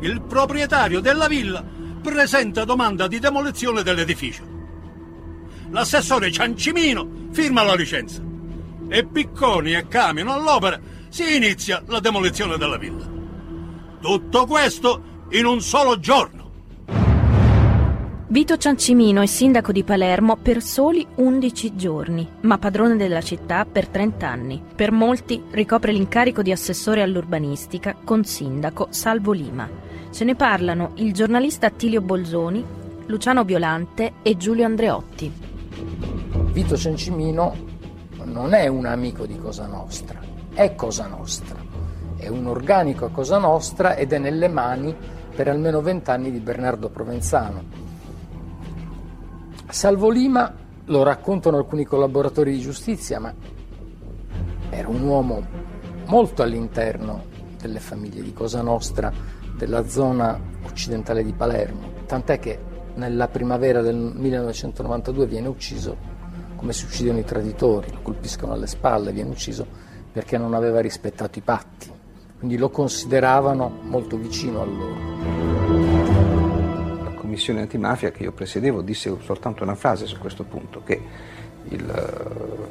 il 0.00 0.22
proprietario 0.22 1.00
della 1.00 1.28
villa 1.28 1.62
presenta 2.00 2.64
domanda 2.64 3.06
di 3.06 3.18
demolizione 3.18 3.82
dell'edificio. 3.82 4.44
L'assessore 5.68 6.32
Ciancimino 6.32 7.26
firma 7.32 7.62
la 7.62 7.74
licenza 7.74 8.22
e 8.88 9.06
Picconi 9.06 9.74
e 9.74 9.86
Camino 9.88 10.32
all'opera 10.32 10.80
si 11.10 11.36
inizia 11.36 11.82
la 11.86 12.00
demolizione 12.00 12.56
della 12.56 12.78
villa. 12.78 13.06
Tutto 14.00 14.46
questo 14.46 15.26
in 15.32 15.44
un 15.44 15.60
solo 15.60 16.00
giorno. 16.00 16.43
Vito 18.26 18.56
Ciancimino 18.56 19.20
è 19.20 19.26
sindaco 19.26 19.70
di 19.70 19.84
Palermo 19.84 20.36
per 20.36 20.62
soli 20.62 21.06
11 21.16 21.76
giorni, 21.76 22.26
ma 22.40 22.56
padrone 22.56 22.96
della 22.96 23.20
città 23.20 23.66
per 23.66 23.86
30 23.88 24.26
anni. 24.26 24.62
Per 24.74 24.92
molti 24.92 25.42
ricopre 25.50 25.92
l'incarico 25.92 26.40
di 26.40 26.50
assessore 26.50 27.02
all'urbanistica 27.02 27.94
con 28.02 28.24
sindaco 28.24 28.86
Salvo 28.88 29.32
Lima. 29.32 29.68
Ce 30.10 30.24
ne 30.24 30.34
parlano 30.36 30.92
il 30.94 31.12
giornalista 31.12 31.66
Attilio 31.66 32.00
Bolzoni, 32.00 32.64
Luciano 33.06 33.44
Violante 33.44 34.14
e 34.22 34.38
Giulio 34.38 34.64
Andreotti. 34.64 35.30
Vito 36.50 36.78
Ciancimino 36.78 37.54
non 38.24 38.54
è 38.54 38.66
un 38.68 38.86
amico 38.86 39.26
di 39.26 39.36
Cosa 39.36 39.66
Nostra, 39.66 40.18
è 40.54 40.74
Cosa 40.74 41.06
Nostra. 41.08 41.58
È 42.16 42.28
un 42.28 42.46
organico 42.46 43.04
a 43.04 43.10
Cosa 43.10 43.36
Nostra 43.36 43.96
ed 43.96 44.14
è 44.14 44.18
nelle 44.18 44.48
mani 44.48 44.96
per 45.36 45.48
almeno 45.48 45.82
vent'anni 45.82 46.32
di 46.32 46.40
Bernardo 46.40 46.88
Provenzano 46.88 47.83
Salvo 49.68 50.10
Lima 50.10 50.52
lo 50.86 51.02
raccontano 51.02 51.56
alcuni 51.56 51.84
collaboratori 51.84 52.52
di 52.52 52.60
giustizia, 52.60 53.18
ma 53.18 53.34
era 54.70 54.88
un 54.88 55.02
uomo 55.02 55.44
molto 56.06 56.42
all'interno 56.42 57.24
delle 57.58 57.80
famiglie 57.80 58.22
di 58.22 58.32
Cosa 58.32 58.62
Nostra 58.62 59.12
della 59.56 59.88
zona 59.88 60.38
occidentale 60.64 61.24
di 61.24 61.32
Palermo, 61.32 61.92
tant'è 62.06 62.38
che 62.38 62.58
nella 62.94 63.28
primavera 63.28 63.80
del 63.80 63.96
1992 63.96 65.26
viene 65.26 65.48
ucciso 65.48 65.96
come 66.56 66.72
si 66.72 66.84
uccidono 66.84 67.18
i 67.18 67.24
traditori, 67.24 67.90
lo 67.90 68.00
colpiscono 68.02 68.52
alle 68.52 68.66
spalle, 68.66 69.12
viene 69.12 69.30
ucciso 69.30 69.66
perché 70.12 70.38
non 70.38 70.54
aveva 70.54 70.80
rispettato 70.80 71.38
i 71.38 71.42
patti, 71.42 71.90
quindi 72.38 72.56
lo 72.56 72.70
consideravano 72.70 73.80
molto 73.82 74.16
vicino 74.16 74.60
a 74.60 74.64
loro 74.64 75.53
commissione 77.34 77.62
antimafia 77.62 78.12
che 78.12 78.22
io 78.22 78.32
presiedevo 78.32 78.80
disse 78.80 79.12
soltanto 79.22 79.64
una 79.64 79.74
frase 79.74 80.06
su 80.06 80.18
questo 80.18 80.44
punto, 80.44 80.82
che, 80.84 81.00
il, 81.70 82.62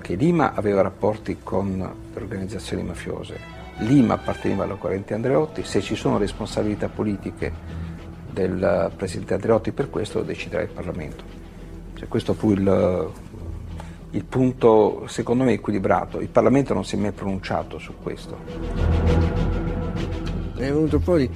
che 0.00 0.14
Lima 0.16 0.54
aveva 0.54 0.82
rapporti 0.82 1.38
con 1.42 1.78
le 1.78 2.20
organizzazioni 2.20 2.82
mafiose, 2.82 3.38
Lima 3.78 4.14
apparteneva 4.14 4.64
alla 4.64 4.74
corrente 4.74 5.14
Andreotti, 5.14 5.62
se 5.62 5.80
ci 5.80 5.94
sono 5.94 6.18
responsabilità 6.18 6.88
politiche 6.88 7.52
del 8.30 8.90
presidente 8.96 9.34
Andreotti 9.34 9.70
per 9.72 9.88
questo 9.88 10.18
lo 10.18 10.24
deciderà 10.24 10.62
il 10.62 10.70
Parlamento. 10.70 11.22
Cioè, 11.94 12.08
questo 12.08 12.34
fu 12.34 12.50
il, 12.50 13.10
il 14.10 14.24
punto 14.24 15.04
secondo 15.06 15.44
me 15.44 15.52
equilibrato, 15.52 16.20
il 16.20 16.28
Parlamento 16.28 16.74
non 16.74 16.84
si 16.84 16.96
è 16.96 16.98
mai 16.98 17.12
pronunciato 17.12 17.78
su 17.78 17.94
questo. 18.02 18.36
È 20.54 20.72
venuto 20.72 20.98
fuori 20.98 21.30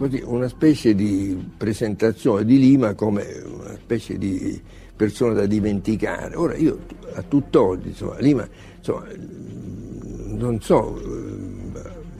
così, 0.00 0.22
una 0.24 0.48
specie 0.48 0.94
di 0.94 1.50
presentazione 1.58 2.46
di 2.46 2.58
Lima 2.58 2.94
come 2.94 3.22
una 3.44 3.74
specie 3.74 4.16
di 4.16 4.58
persona 4.96 5.34
da 5.34 5.44
dimenticare. 5.44 6.36
Ora 6.36 6.56
io 6.56 6.78
a 7.12 7.22
tutt'oggi, 7.22 7.88
insomma, 7.88 8.18
Lima, 8.18 8.48
insomma, 8.78 9.04
non 10.38 10.58
so, 10.62 10.98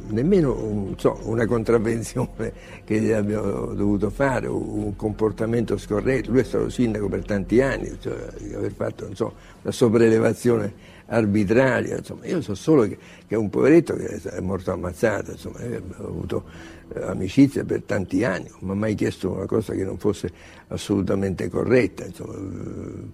nemmeno 0.09 0.63
un, 0.63 0.99
so, 0.99 1.19
una 1.23 1.47
contravvenzione 1.47 2.53
che 2.85 3.15
abbiamo 3.15 3.73
dovuto 3.73 4.11
fare, 4.11 4.47
un 4.47 4.95
comportamento 4.95 5.79
scorretto. 5.79 6.33
Lui 6.33 6.41
è 6.41 6.45
stato 6.45 6.69
sindaco 6.69 7.09
per 7.09 7.25
tanti 7.25 7.63
anni, 7.63 7.97
cioè, 7.99 8.15
aver 8.57 8.73
fatto 8.73 9.09
so, 9.15 9.33
una 9.63 9.73
sopraelevazione 9.73 10.99
arbitraria. 11.07 11.97
Insomma. 11.97 12.27
Io 12.27 12.43
so 12.43 12.55
solo 12.55 12.83
che, 12.83 12.99
che, 13.27 13.35
è 13.35 13.39
un 13.39 13.49
poveretto 13.49 13.95
che 13.95 14.21
è 14.23 14.41
morto 14.41 14.71
ammazzato, 14.71 15.31
insomma. 15.31 15.61
ho 15.61 16.07
avuto 16.07 16.45
eh, 16.47 16.80
amicizia 17.03 17.65
per 17.65 17.83
tanti 17.83 18.25
anni, 18.25 18.49
non 18.49 18.61
mi 18.61 18.71
ha 18.71 18.75
mai 18.75 18.95
chiesto 18.95 19.31
una 19.31 19.47
cosa 19.47 19.75
che 19.75 19.85
non 19.85 19.99
fosse 19.99 20.31
assolutamente 20.69 21.49
corretta. 21.49 22.05
Insomma. 22.05 22.37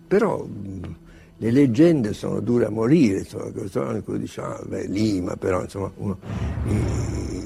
Però 0.07 0.47
le 1.39 1.51
leggende 1.51 2.13
sono 2.15 2.41
dure 2.41 2.67
a 2.67 2.71
morire, 2.71 3.19
insomma, 3.19 3.51
questo 3.51 4.03
dice, 4.17 4.41
ah, 4.41 4.63
beh, 4.67 4.87
Lima, 4.87 5.37
però 5.37 5.63
insomma, 5.63 5.93
uno 5.97 6.19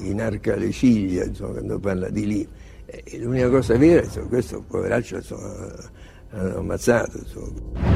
inarca 0.03 0.55
le 0.55 0.71
ciglia 0.71 1.25
insomma, 1.25 1.53
quando 1.53 1.79
parla 1.79 2.09
di 2.09 2.25
Lima. 2.25 2.49
E 2.85 3.17
l'unica 3.19 3.49
cosa 3.49 3.77
vera, 3.77 4.03
insomma, 4.03 4.27
questo 4.27 4.63
poveraccio 4.65 5.15
insomma, 5.17 5.75
l'hanno 6.29 6.57
ammazzato. 6.57 7.17
Insomma. 7.17 7.90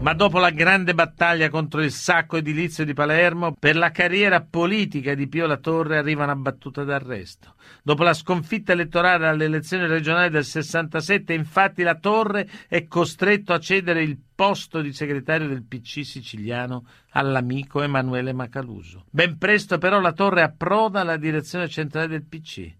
Ma 0.00 0.14
dopo 0.14 0.38
la 0.38 0.48
grande 0.48 0.94
battaglia 0.94 1.50
contro 1.50 1.82
il 1.82 1.92
sacco 1.92 2.38
edilizio 2.38 2.86
di 2.86 2.94
Palermo, 2.94 3.52
per 3.52 3.76
la 3.76 3.90
carriera 3.90 4.40
politica 4.40 5.14
di 5.14 5.28
Pio 5.28 5.46
La 5.46 5.58
Torre 5.58 5.98
arriva 5.98 6.24
una 6.24 6.36
battuta 6.36 6.84
d'arresto. 6.84 7.56
Dopo 7.82 8.02
la 8.02 8.14
sconfitta 8.14 8.72
elettorale 8.72 9.28
alle 9.28 9.44
elezioni 9.44 9.86
regionali 9.86 10.30
del 10.30 10.46
67, 10.46 11.34
infatti 11.34 11.82
La 11.82 11.96
Torre 11.96 12.48
è 12.66 12.86
costretto 12.86 13.52
a 13.52 13.60
cedere 13.60 14.02
il 14.02 14.18
posto 14.34 14.80
di 14.80 14.94
segretario 14.94 15.48
del 15.48 15.64
PC 15.64 16.02
siciliano 16.02 16.86
all'amico 17.10 17.82
Emanuele 17.82 18.32
Macaluso. 18.32 19.04
Ben 19.10 19.36
presto 19.36 19.76
però 19.76 20.00
La 20.00 20.12
Torre 20.12 20.40
approda 20.40 21.00
alla 21.00 21.18
direzione 21.18 21.68
centrale 21.68 22.08
del 22.08 22.24
PC. 22.24 22.78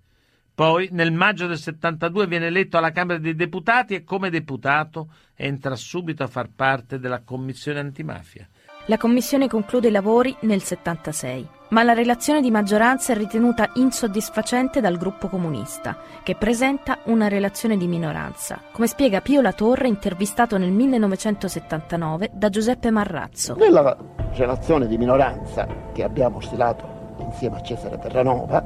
Poi, 0.61 0.89
nel 0.93 1.11
maggio 1.11 1.47
del 1.47 1.57
72, 1.57 2.27
viene 2.27 2.49
eletto 2.49 2.77
alla 2.77 2.93
Camera 2.93 3.19
dei 3.19 3.35
Deputati 3.35 3.95
e 3.95 4.05
come 4.05 4.29
deputato 4.29 5.11
entra 5.41 5.75
subito 5.75 6.23
a 6.23 6.29
far 6.29 6.51
parte 6.55 6.99
della 6.99 7.23
Commissione 7.23 7.81
antimafia. 7.81 8.47
La 8.87 8.99
Commissione 8.99 9.47
conclude 9.47 9.89
i 9.89 9.93
lavori 9.93 10.35
nel 10.41 10.63
76, 10.63 11.47
ma 11.69 11.83
la 11.83 11.93
relazione 11.93 12.41
di 12.41 12.51
maggioranza 12.51 13.13
è 13.13 13.17
ritenuta 13.17 13.71
insoddisfacente 13.75 14.81
dal 14.81 14.97
gruppo 14.97 15.29
comunista, 15.29 15.97
che 16.23 16.35
presenta 16.35 16.99
una 17.05 17.29
relazione 17.29 17.77
di 17.77 17.87
minoranza, 17.87 18.61
come 18.73 18.87
spiega 18.87 19.21
Pio 19.21 19.41
La 19.41 19.53
Torre 19.53 19.87
intervistato 19.87 20.59
nel 20.59 20.73
1979 20.73 22.31
da 22.33 22.49
Giuseppe 22.49 22.91
Marrazzo. 22.91 23.55
Nella 23.55 23.97
relazione 24.33 24.87
di 24.87 24.99
minoranza 24.99 25.67
che 25.93 26.03
abbiamo 26.03 26.41
stilato 26.41 27.15
insieme 27.19 27.59
a 27.59 27.63
Cesare 27.63 27.99
Terranova, 27.99 28.61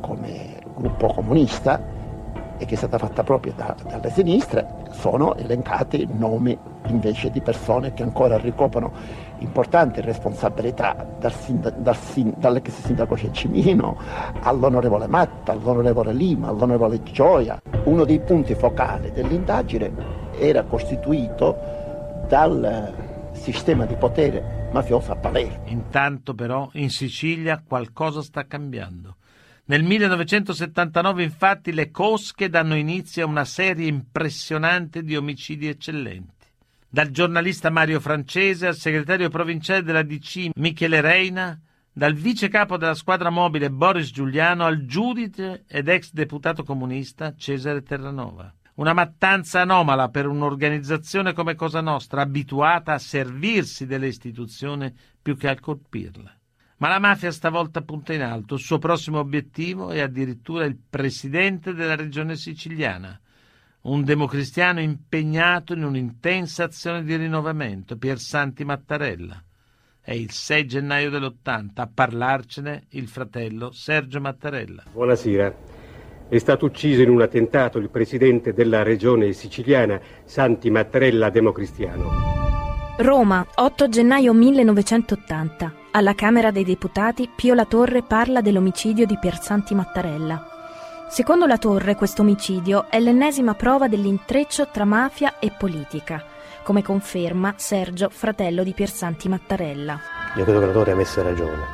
come 0.00 0.58
gruppo 0.74 1.06
comunista 1.14 1.95
e 2.58 2.64
che 2.64 2.74
è 2.74 2.76
stata 2.76 2.98
fatta 2.98 3.22
proprio 3.22 3.52
da, 3.54 3.74
dalle 3.88 4.10
sinistre, 4.10 4.66
sono 4.90 5.34
elencati 5.36 6.08
nomi 6.10 6.56
invece 6.88 7.30
di 7.30 7.40
persone 7.40 7.92
che 7.94 8.02
ancora 8.02 8.38
ricoprono 8.38 8.92
importanti 9.38 10.00
responsabilità 10.00 11.06
dal 11.18 11.32
sinda, 11.32 11.70
dal 11.70 11.96
sin, 11.96 12.32
dall'ex 12.36 12.70
sindaco 12.70 13.16
Ceccimino 13.16 13.96
all'onorevole 14.40 15.06
Matta, 15.06 15.52
all'onorevole 15.52 16.12
Lima, 16.12 16.48
all'onorevole 16.48 17.02
Gioia. 17.02 17.60
Uno 17.84 18.04
dei 18.04 18.20
punti 18.20 18.54
focali 18.54 19.10
dell'indagine 19.12 19.92
era 20.38 20.64
costituito 20.64 21.56
dal 22.28 22.94
sistema 23.32 23.84
di 23.84 23.94
potere 23.94 24.68
mafioso 24.72 25.12
a 25.12 25.16
Palermo. 25.16 25.64
Intanto 25.66 26.34
però 26.34 26.68
in 26.72 26.90
Sicilia 26.90 27.62
qualcosa 27.66 28.22
sta 28.22 28.46
cambiando. 28.46 29.16
Nel 29.68 29.82
1979 29.82 31.24
infatti 31.24 31.72
le 31.72 31.90
cosche 31.90 32.48
danno 32.48 32.76
inizio 32.76 33.24
a 33.24 33.28
una 33.28 33.44
serie 33.44 33.88
impressionante 33.88 35.02
di 35.02 35.16
omicidi 35.16 35.66
eccellenti. 35.66 36.46
Dal 36.88 37.10
giornalista 37.10 37.68
Mario 37.68 37.98
Francese 37.98 38.68
al 38.68 38.76
segretario 38.76 39.28
provinciale 39.28 39.82
della 39.82 40.04
DC 40.04 40.50
Michele 40.54 41.00
Reina, 41.00 41.60
dal 41.92 42.14
vice 42.14 42.46
capo 42.46 42.76
della 42.76 42.94
squadra 42.94 43.28
mobile 43.30 43.68
Boris 43.68 44.12
Giuliano 44.12 44.64
al 44.64 44.84
giudice 44.84 45.64
ed 45.66 45.88
ex 45.88 46.12
deputato 46.12 46.62
comunista 46.62 47.34
Cesare 47.34 47.82
Terranova. 47.82 48.54
Una 48.74 48.92
mattanza 48.92 49.62
anomala 49.62 50.10
per 50.10 50.28
un'organizzazione 50.28 51.32
come 51.32 51.56
Cosa 51.56 51.80
Nostra, 51.80 52.22
abituata 52.22 52.92
a 52.92 52.98
servirsi 52.98 53.84
delle 53.84 54.06
istituzioni 54.06 54.94
più 55.20 55.36
che 55.36 55.48
a 55.48 55.58
colpirla. 55.58 56.35
Ma 56.78 56.88
la 56.88 56.98
mafia 56.98 57.30
stavolta 57.30 57.80
punta 57.80 58.12
in 58.12 58.22
alto. 58.22 58.54
Il 58.56 58.60
suo 58.60 58.78
prossimo 58.78 59.18
obiettivo 59.18 59.90
è 59.90 60.00
addirittura 60.00 60.66
il 60.66 60.76
presidente 60.76 61.72
della 61.72 61.96
regione 61.96 62.36
siciliana, 62.36 63.18
un 63.82 64.04
democristiano 64.04 64.80
impegnato 64.80 65.72
in 65.72 65.84
un'intensa 65.84 66.64
azione 66.64 67.02
di 67.02 67.16
rinnovamento, 67.16 67.96
Pier 67.96 68.18
Santi 68.18 68.64
Mattarella. 68.64 69.42
È 70.02 70.12
il 70.12 70.30
6 70.30 70.66
gennaio 70.66 71.08
dell'80 71.08 71.70
a 71.76 71.90
parlarcene 71.92 72.84
il 72.90 73.08
fratello 73.08 73.70
Sergio 73.72 74.20
Mattarella. 74.20 74.84
Buonasera. 74.92 75.54
È 76.28 76.38
stato 76.38 76.66
ucciso 76.66 77.00
in 77.00 77.08
un 77.08 77.22
attentato 77.22 77.78
il 77.78 77.88
presidente 77.88 78.52
della 78.52 78.82
regione 78.82 79.32
siciliana, 79.32 79.98
Santi 80.24 80.70
Mattarella, 80.70 81.30
democristiano. 81.30 82.34
Roma, 82.98 83.46
8 83.54 83.88
gennaio 83.88 84.32
1980. 84.32 85.84
Alla 85.96 86.14
Camera 86.14 86.50
dei 86.50 86.62
Deputati 86.62 87.26
Pio 87.34 87.54
La 87.54 87.64
Torre 87.64 88.02
parla 88.02 88.42
dell'omicidio 88.42 89.06
di 89.06 89.16
Piersanti 89.18 89.74
Mattarella. 89.74 90.46
Secondo 91.08 91.46
La 91.46 91.56
Torre 91.56 91.94
questo 91.94 92.20
omicidio 92.20 92.90
è 92.90 93.00
l'ennesima 93.00 93.54
prova 93.54 93.88
dell'intreccio 93.88 94.68
tra 94.70 94.84
mafia 94.84 95.38
e 95.38 95.50
politica, 95.56 96.22
come 96.64 96.82
conferma 96.82 97.54
Sergio, 97.56 98.10
fratello 98.10 98.62
di 98.62 98.74
Piersanti 98.74 99.30
Mattarella. 99.30 99.98
Io 100.36 100.44
credo 100.44 100.60
che 100.60 100.66
La 100.66 100.72
Torre 100.72 100.92
avesse 100.92 101.22
ragione. 101.22 101.64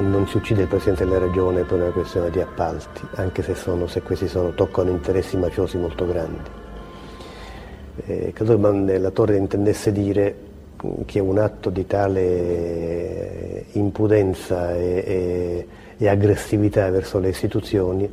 Non 0.00 0.28
si 0.28 0.36
uccide 0.36 0.60
il 0.60 0.68
Presidente 0.68 1.06
della 1.06 1.20
Regione 1.20 1.62
per 1.62 1.80
una 1.80 1.92
questione 1.92 2.28
di 2.28 2.42
appalti, 2.42 3.00
anche 3.14 3.42
se, 3.42 3.54
sono, 3.54 3.86
se 3.86 4.02
questi 4.02 4.28
sono, 4.28 4.52
toccano 4.52 4.90
interessi 4.90 5.38
mafiosi 5.38 5.78
molto 5.78 6.06
grandi. 6.06 6.50
Eh, 8.04 8.32
credo 8.34 8.84
che 8.84 8.98
La 8.98 9.10
Torre 9.10 9.38
intendesse 9.38 9.92
dire 9.92 10.50
che 11.06 11.20
un 11.20 11.38
atto 11.38 11.70
di 11.70 11.86
tale 11.86 13.66
impudenza 13.72 14.74
e, 14.76 15.04
e, 15.06 15.66
e 15.96 16.08
aggressività 16.08 16.90
verso 16.90 17.18
le 17.18 17.28
istituzioni 17.28 18.10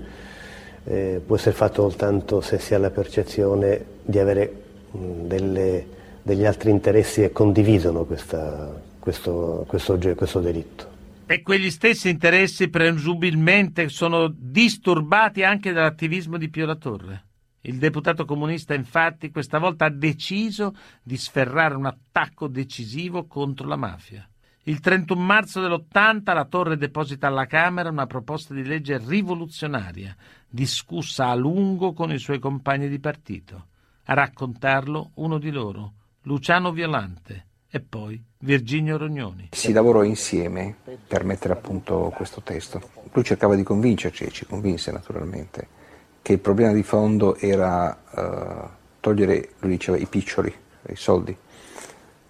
eh, 0.85 1.21
può 1.25 1.35
essere 1.35 1.55
fatto 1.55 1.89
soltanto 1.89 2.41
se 2.41 2.59
si 2.59 2.73
ha 2.73 2.79
la 2.79 2.89
percezione 2.89 3.83
di 4.03 4.19
avere 4.19 4.53
mh, 4.91 5.27
delle, 5.27 5.85
degli 6.21 6.45
altri 6.45 6.71
interessi 6.71 7.21
che 7.21 7.31
condividono 7.31 8.05
questa, 8.05 8.79
questo, 8.99 9.65
questo, 9.67 9.97
questo 10.15 10.39
delitto. 10.39 10.97
E 11.25 11.43
quegli 11.43 11.69
stessi 11.69 12.09
interessi 12.09 12.69
presumibilmente 12.69 13.89
sono 13.89 14.33
disturbati 14.35 15.43
anche 15.43 15.71
dall'attivismo 15.71 16.37
di 16.37 16.49
Pio 16.49 16.65
La 16.65 16.75
Torre. 16.75 17.25
Il 17.61 17.77
deputato 17.77 18.23
comunista 18.25 18.73
infatti 18.73 19.31
questa 19.31 19.59
volta 19.59 19.85
ha 19.85 19.89
deciso 19.89 20.75
di 21.03 21.17
sferrare 21.17 21.75
un 21.75 21.85
attacco 21.85 22.47
decisivo 22.47 23.25
contro 23.25 23.67
la 23.67 23.75
mafia. 23.75 24.27
Il 24.63 24.79
31 24.79 25.19
marzo 25.19 25.61
dell'80 25.61 26.33
la 26.33 26.45
Torre 26.45 26.77
deposita 26.77 27.27
alla 27.27 27.47
Camera 27.47 27.89
una 27.89 28.05
proposta 28.05 28.53
di 28.53 28.63
legge 28.63 29.01
rivoluzionaria, 29.03 30.15
discussa 30.47 31.27
a 31.27 31.35
lungo 31.35 31.91
con 31.93 32.11
i 32.11 32.19
suoi 32.19 32.39
compagni 32.39 32.87
di 32.87 32.99
partito. 32.99 33.67
A 34.05 34.13
raccontarlo 34.13 35.11
uno 35.15 35.37
di 35.37 35.51
loro, 35.51 35.93
Luciano 36.23 36.71
Violante, 36.71 37.47
e 37.69 37.79
poi 37.81 38.21
Virginio 38.39 38.97
Rognoni. 38.97 39.49
Si 39.51 39.71
lavorò 39.71 40.03
insieme 40.03 40.75
per 41.07 41.23
mettere 41.23 41.53
a 41.53 41.57
punto 41.57 42.11
questo 42.15 42.41
testo. 42.41 42.81
Lui 43.11 43.23
cercava 43.23 43.55
di 43.55 43.63
convincerci 43.63 44.23
e 44.23 44.31
ci 44.31 44.45
convinse 44.45 44.91
naturalmente 44.91 45.77
che 46.21 46.33
il 46.33 46.39
problema 46.39 46.73
di 46.73 46.83
fondo 46.83 47.35
era 47.37 47.97
uh, 48.11 48.69
togliere, 48.99 49.51
lui 49.59 49.71
diceva, 49.71 49.97
i 49.97 50.05
piccioli, 50.05 50.53
i 50.87 50.95
soldi 50.95 51.35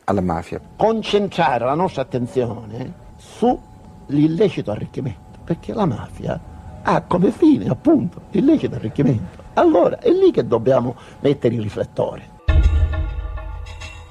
alla 0.05 0.21
mafia. 0.21 0.59
Concentrare 0.75 1.65
la 1.65 1.75
nostra 1.75 2.01
attenzione 2.01 2.93
sull'illecito 3.17 4.71
arricchimento, 4.71 5.39
perché 5.43 5.73
la 5.73 5.85
mafia 5.85 6.39
ha 6.81 7.01
come 7.01 7.31
fine 7.31 7.67
appunto 7.69 8.21
l'illecito 8.31 8.75
arricchimento. 8.75 9.43
Allora 9.53 9.99
è 9.99 10.09
lì 10.09 10.31
che 10.31 10.47
dobbiamo 10.47 10.95
mettere 11.19 11.55
il 11.55 11.61
riflettore. 11.61 12.37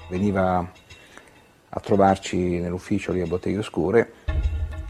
Veniva 0.09 0.71
a 1.71 1.81
trovarci 1.81 2.61
nell'ufficio 2.61 3.13
lì 3.13 3.21
a 3.21 3.27
Botteghe 3.27 3.59
Oscure 3.59 4.13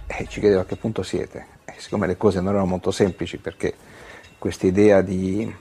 e 0.06 0.26
ci 0.28 0.40
chiedeva 0.40 0.62
a 0.62 0.64
che 0.64 0.76
punto 0.76 1.02
siete. 1.02 1.46
E 1.64 1.74
siccome 1.76 2.06
le 2.06 2.16
cose 2.16 2.40
non 2.40 2.52
erano 2.52 2.66
molto 2.66 2.90
semplici 2.90 3.38
perché 3.38 3.74
questa 4.38 4.66
idea 4.66 5.02
del 5.02 5.54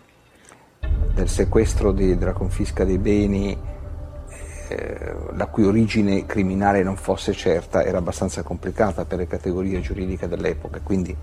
sequestro 1.25 1.91
di, 1.91 2.17
della 2.17 2.33
confisca 2.33 2.83
dei 2.83 2.97
beni 2.97 3.57
eh, 4.69 5.15
la 5.33 5.47
cui 5.47 5.63
origine 5.63 6.25
criminale 6.25 6.83
non 6.83 6.97
fosse 6.97 7.33
certa 7.33 7.83
era 7.83 7.97
abbastanza 7.99 8.43
complicata 8.43 9.05
per 9.05 9.19
le 9.19 9.27
categorie 9.27 9.79
giuridiche 9.79 10.27
dell'epoca, 10.27 10.81
quindi 10.81 11.15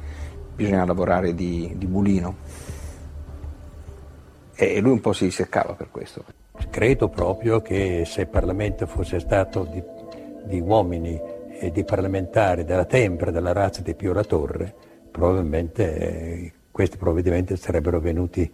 bisogna 0.55 0.85
lavorare 0.85 1.35
di, 1.35 1.73
di 1.77 1.87
bulino. 1.87 2.37
E 4.55 4.81
lui 4.81 4.93
un 4.93 5.01
po' 5.01 5.13
si 5.13 5.31
seccava 5.31 5.75
per 5.75 5.91
questo. 5.91 6.25
Credo 6.71 7.09
proprio 7.09 7.61
che 7.61 8.05
se 8.07 8.23
il 8.23 8.29
Parlamento 8.29 8.87
fosse 8.87 9.19
stato 9.19 9.65
di, 9.65 9.83
di 10.45 10.61
uomini 10.61 11.21
e 11.59 11.71
di 11.71 11.85
parlamentari 11.85 12.65
della 12.65 12.85
tempra, 12.85 13.31
della 13.31 13.53
razza 13.53 13.83
di 13.83 13.95
Pio 13.95 14.13
La 14.13 14.25
Torre, 14.25 14.75
probabilmente 15.11 15.99
eh, 15.99 16.53
questi 16.75 16.97
provvedimenti 16.97 17.57
sarebbero 17.57 18.01
venuti 18.01 18.51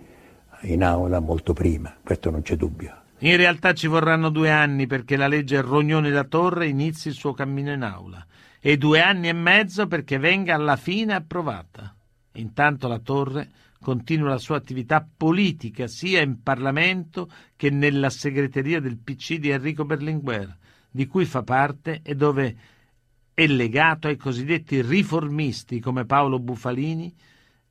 in 0.64 0.85
aula 0.85 1.20
molto 1.20 1.54
prima, 1.54 1.96
questo 2.04 2.28
non 2.28 2.42
c'è 2.42 2.54
dubbio. 2.54 2.94
In 3.20 3.35
realtà 3.38 3.72
ci 3.72 3.87
vorranno 3.87 4.28
due 4.28 4.50
anni 4.50 4.87
perché 4.87 5.16
la 5.16 5.26
legge 5.26 5.62
Rognoni 5.62 6.11
La 6.11 6.24
Torre 6.24 6.66
inizi 6.68 7.09
il 7.09 7.14
suo 7.14 7.33
cammino 7.33 7.72
in 7.72 7.80
aula 7.80 8.22
e 8.61 8.76
due 8.76 9.00
anni 9.00 9.28
e 9.28 9.33
mezzo 9.33 9.87
perché 9.87 10.18
venga 10.18 10.54
alla 10.54 10.76
fine 10.76 11.14
approvata. 11.14 11.96
Intanto 12.33 12.88
La 12.88 12.98
Torre 12.98 13.52
continua 13.80 14.28
la 14.28 14.38
sua 14.38 14.59
attività 14.59 15.02
politica 15.16 15.87
sia 15.87 16.20
in 16.20 16.42
Parlamento 16.42 17.30
che 17.56 17.70
nella 17.70 18.11
segreteria 18.11 18.80
del 18.80 18.98
PC 18.98 19.37
di 19.37 19.48
Enrico 19.48 19.87
Berlinguer, 19.87 20.59
di 20.90 21.06
cui 21.06 21.24
fa 21.24 21.42
parte 21.42 22.00
e 22.02 22.14
dove 22.14 22.56
è 23.33 23.46
legato 23.46 24.09
ai 24.09 24.18
cosiddetti 24.18 24.83
riformisti 24.83 25.80
come 25.80 26.04
Paolo 26.04 26.38
Bufalini, 26.38 27.14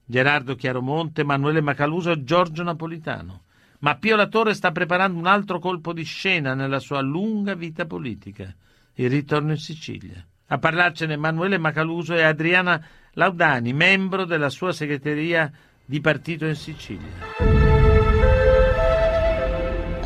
Gerardo 0.09 0.55
Chiaromonte, 0.55 1.21
Emanuele 1.21 1.61
Macaluso 1.61 2.09
e 2.09 2.23
Giorgio 2.23 2.63
Napolitano. 2.63 3.41
Ma 3.81 3.95
Pio 3.95 4.15
La 4.15 4.25
Torre 4.25 4.55
sta 4.55 4.71
preparando 4.71 5.19
un 5.19 5.27
altro 5.27 5.59
colpo 5.59 5.93
di 5.93 6.01
scena 6.01 6.55
nella 6.55 6.79
sua 6.79 6.99
lunga 6.99 7.53
vita 7.53 7.85
politica, 7.85 8.51
il 8.95 9.07
ritorno 9.07 9.51
in 9.51 9.59
Sicilia. 9.59 10.25
A 10.47 10.57
parlarcene 10.57 11.13
Emanuele 11.13 11.59
Macaluso 11.59 12.15
e 12.15 12.23
Adriana 12.23 12.83
Laudani, 13.11 13.71
membro 13.71 14.25
della 14.25 14.49
sua 14.49 14.71
segreteria 14.71 15.51
di 15.85 16.01
partito 16.01 16.47
in 16.47 16.55
Sicilia. 16.55 17.13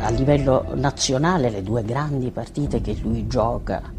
A 0.00 0.10
livello 0.10 0.74
nazionale 0.74 1.48
le 1.48 1.62
due 1.62 1.82
grandi 1.82 2.30
partite 2.30 2.82
che 2.82 2.94
lui 3.00 3.26
gioca 3.26 3.90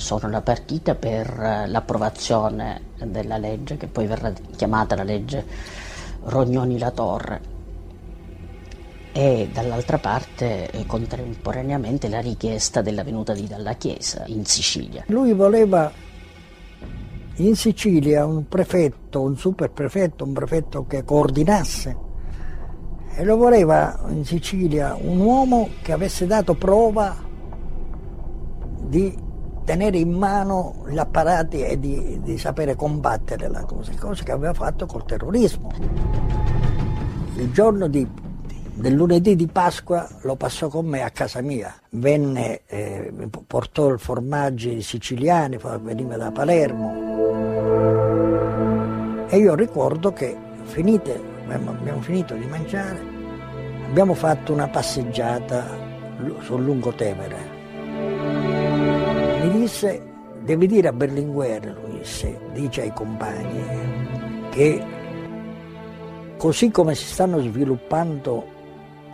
sono 0.00 0.28
la 0.28 0.40
partita 0.40 0.94
per 0.94 1.28
eh, 1.28 1.66
l'approvazione 1.68 2.88
della 3.04 3.36
legge, 3.36 3.76
che 3.76 3.86
poi 3.86 4.06
verrà 4.06 4.32
chiamata 4.56 4.96
la 4.96 5.02
legge 5.02 5.44
Rognoni-La 6.22 6.90
Torre, 6.90 7.40
e 9.12 9.48
dall'altra 9.52 9.98
parte 9.98 10.70
eh, 10.70 10.86
contemporaneamente 10.86 12.08
la 12.08 12.20
richiesta 12.20 12.80
della 12.80 13.04
venuta 13.04 13.32
di 13.32 13.46
dalla 13.46 13.74
Chiesa 13.74 14.24
in 14.26 14.44
Sicilia. 14.44 15.04
Lui 15.08 15.32
voleva 15.34 15.92
in 17.36 17.56
Sicilia 17.56 18.24
un 18.24 18.48
prefetto, 18.48 19.20
un 19.20 19.36
superprefetto, 19.36 20.24
un 20.24 20.32
prefetto 20.32 20.86
che 20.86 21.04
coordinasse 21.04 21.96
e 23.14 23.24
lo 23.24 23.36
voleva 23.36 24.00
in 24.08 24.24
Sicilia 24.24 24.96
un 24.98 25.20
uomo 25.20 25.68
che 25.82 25.92
avesse 25.92 26.26
dato 26.26 26.54
prova 26.54 27.16
di 28.82 29.28
tenere 29.64 29.98
in 29.98 30.12
mano 30.12 30.84
gli 30.88 30.98
apparati 30.98 31.62
e 31.62 31.78
di, 31.78 32.20
di 32.22 32.38
sapere 32.38 32.74
combattere 32.74 33.48
la 33.48 33.64
cosa, 33.64 33.92
cosa 33.98 34.22
che 34.22 34.32
aveva 34.32 34.54
fatto 34.54 34.86
col 34.86 35.04
terrorismo. 35.04 35.70
Il 37.36 37.52
giorno 37.52 37.86
di, 37.86 38.06
del 38.74 38.94
lunedì 38.94 39.36
di 39.36 39.46
Pasqua 39.46 40.08
lo 40.22 40.36
passò 40.36 40.68
con 40.68 40.86
me 40.86 41.02
a 41.02 41.10
casa 41.10 41.40
mia, 41.40 41.74
venne, 41.90 42.62
eh, 42.66 43.12
portò 43.46 43.96
formaggi 43.96 44.82
siciliani, 44.82 45.58
veniva 45.82 46.16
da 46.16 46.30
Palermo, 46.30 47.10
e 49.32 49.36
io 49.38 49.54
ricordo 49.54 50.12
che 50.12 50.36
finite, 50.64 51.22
abbiamo 51.46 52.00
finito 52.00 52.34
di 52.34 52.46
mangiare, 52.46 53.00
abbiamo 53.86 54.14
fatto 54.14 54.52
una 54.52 54.66
passeggiata 54.66 55.64
sul 56.40 56.64
Lungotevere. 56.64 58.39
Disse, 59.70 60.02
devi 60.42 60.66
dire 60.66 60.88
a 60.88 60.92
Berlinguer, 60.92 61.64
lui 61.64 61.98
disse, 62.00 62.40
dice 62.52 62.82
ai 62.82 62.92
compagni, 62.92 63.62
che 64.50 64.84
così 66.36 66.72
come 66.72 66.96
si 66.96 67.04
stanno 67.04 67.38
sviluppando 67.38 68.44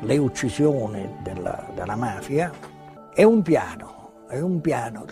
le 0.01 0.17
uccisioni 0.17 1.07
della, 1.23 1.71
della 1.75 1.95
mafia, 1.95 2.51
è 3.13 3.23
un 3.23 3.43
piano, 3.43 4.25
è 4.29 4.41
un 4.41 4.63
piano. 4.63 5.05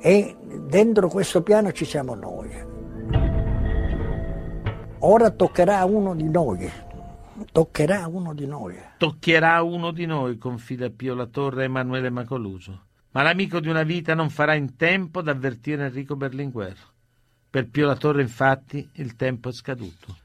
E 0.00 0.34
dentro 0.66 1.08
questo 1.08 1.42
piano 1.42 1.72
ci 1.72 1.84
siamo 1.84 2.14
noi. 2.14 2.50
Ora 5.00 5.28
toccherà 5.28 5.84
uno 5.84 6.14
di 6.14 6.30
noi. 6.30 6.70
Toccherà 7.52 8.08
uno 8.08 8.32
di 8.32 8.46
noi. 8.46 8.74
Toccherà 8.96 9.62
uno 9.62 9.90
di 9.90 10.06
noi, 10.06 10.38
confida 10.38 10.88
Pio 10.88 11.14
La 11.14 11.26
Torre 11.26 11.64
Emanuele 11.64 12.08
Macoluso. 12.08 12.85
Ma 13.16 13.22
l'amico 13.22 13.60
di 13.60 13.68
una 13.68 13.82
vita 13.82 14.12
non 14.12 14.28
farà 14.28 14.52
in 14.52 14.76
tempo 14.76 15.20
ad 15.20 15.28
avvertire 15.28 15.86
Enrico 15.86 16.16
Berlinguer. 16.16 16.76
Per 17.48 17.66
Pio 17.66 17.86
La 17.86 17.96
Torre, 17.96 18.20
infatti, 18.20 18.86
il 18.96 19.16
tempo 19.16 19.48
è 19.48 19.52
scaduto. 19.52 20.18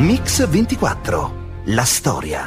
Mix 0.00 0.46
24. 0.46 1.62
La 1.68 1.84
storia. 1.84 2.46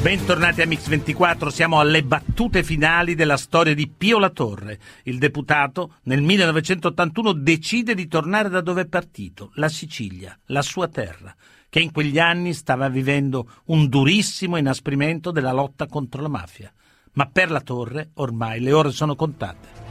Bentornati 0.00 0.62
a 0.62 0.66
Mix24, 0.66 1.48
siamo 1.48 1.80
alle 1.80 2.04
battute 2.04 2.62
finali 2.62 3.16
della 3.16 3.36
storia 3.36 3.74
di 3.74 3.88
Pio 3.88 4.20
La 4.20 4.30
Torre. 4.30 4.78
Il 5.02 5.18
deputato 5.18 5.94
nel 6.04 6.22
1981 6.22 7.32
decide 7.32 7.96
di 7.96 8.06
tornare 8.06 8.48
da 8.48 8.60
dove 8.60 8.82
è 8.82 8.86
partito, 8.86 9.50
la 9.54 9.68
Sicilia, 9.68 10.38
la 10.46 10.62
sua 10.62 10.86
terra, 10.86 11.34
che 11.68 11.80
in 11.80 11.92
quegli 11.92 12.18
anni 12.18 12.54
stava 12.54 12.88
vivendo 12.88 13.48
un 13.66 13.88
durissimo 13.88 14.56
inasprimento 14.56 15.30
della 15.30 15.52
lotta 15.52 15.86
contro 15.86 16.22
la 16.22 16.28
mafia. 16.28 16.72
Ma 17.12 17.26
per 17.26 17.50
La 17.50 17.60
Torre 17.60 18.10
ormai 18.14 18.60
le 18.60 18.72
ore 18.72 18.90
sono 18.90 19.14
contate. 19.14 19.86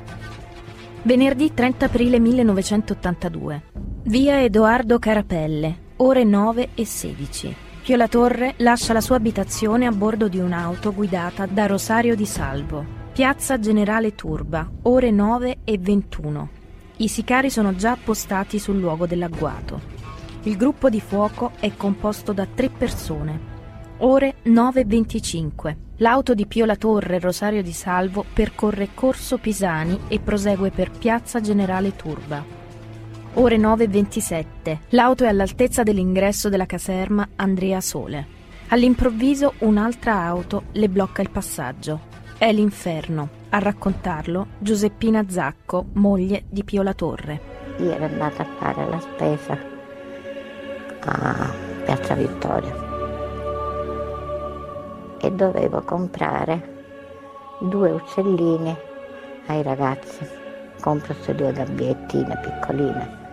Venerdì 1.03 1.53
30 1.53 1.85
aprile 1.85 2.19
1982. 2.19 3.63
Via 4.03 4.41
Edoardo 4.41 4.99
Carapelle, 4.99 5.93
ore 5.97 6.23
9 6.23 6.69
e 6.73 6.85
16. 6.85 7.55
Pio 7.83 7.95
La 7.95 8.07
Torre 8.07 8.55
lascia 8.57 8.93
la 8.93 9.01
sua 9.01 9.15
abitazione 9.15 9.85
a 9.85 9.91
bordo 9.91 10.27
di 10.27 10.39
un'auto 10.39 10.93
guidata 10.93 11.45
da 11.45 11.65
Rosario 11.67 12.15
di 12.15 12.25
Salvo. 12.25 12.85
Piazza 13.13 13.59
Generale 13.59 14.15
Turba, 14.15 14.69
ore 14.83 15.11
9 15.11 15.59
e 15.63 15.77
21. 15.77 16.49
I 16.97 17.07
sicari 17.07 17.49
sono 17.49 17.75
già 17.75 17.91
appostati 17.91 18.59
sul 18.59 18.79
luogo 18.79 19.07
dell'agguato. 19.07 19.96
Il 20.43 20.57
gruppo 20.57 20.89
di 20.89 21.01
fuoco 21.01 21.51
è 21.59 21.75
composto 21.75 22.33
da 22.33 22.45
tre 22.45 22.69
persone. 22.69 23.55
Ore 23.99 24.35
9.25. 24.45 25.75
L'auto 25.97 26.33
di 26.33 26.45
Pio 26.45 26.65
La 26.65 26.75
Torre 26.75 27.19
Rosario 27.19 27.63
di 27.63 27.73
Salvo 27.73 28.23
percorre 28.31 28.89
Corso 28.93 29.37
Pisani 29.37 29.99
e 30.07 30.19
prosegue 30.19 30.69
per 30.69 30.91
Piazza 30.91 31.41
Generale 31.41 31.95
Turba 31.95 32.57
ore 33.37 33.57
9.27. 33.57 34.77
L'auto 34.89 35.23
è 35.23 35.27
all'altezza 35.27 35.83
dell'ingresso 35.83 36.49
della 36.49 36.65
caserma 36.65 37.27
Andrea 37.35 37.81
Sole. 37.81 38.35
All'improvviso 38.69 39.53
un'altra 39.59 40.21
auto 40.21 40.63
le 40.73 40.89
blocca 40.89 41.21
il 41.21 41.29
passaggio. 41.29 42.15
È 42.37 42.51
l'inferno. 42.51 43.29
A 43.49 43.59
raccontarlo 43.59 44.47
Giuseppina 44.59 45.25
Zacco, 45.27 45.85
moglie 45.93 46.43
di 46.49 46.63
Pio 46.63 46.81
La 46.83 46.93
Torre. 46.93 47.55
Io 47.79 47.91
ero 47.91 48.05
andata 48.05 48.43
a 48.43 48.47
fare 48.57 48.89
la 48.89 48.99
spesa 48.99 49.75
a 51.05 51.51
Piazza 51.85 52.13
Vittoria 52.15 52.85
e 55.19 55.31
dovevo 55.31 55.81
comprare 55.81 56.75
due 57.59 57.91
uccellini 57.91 58.75
ai 59.47 59.63
ragazzi. 59.63 60.45
Compro 60.79 61.13
queste 61.13 61.33
due 61.33 61.51
gabbiettine 61.51 62.39
piccoline 62.39 63.25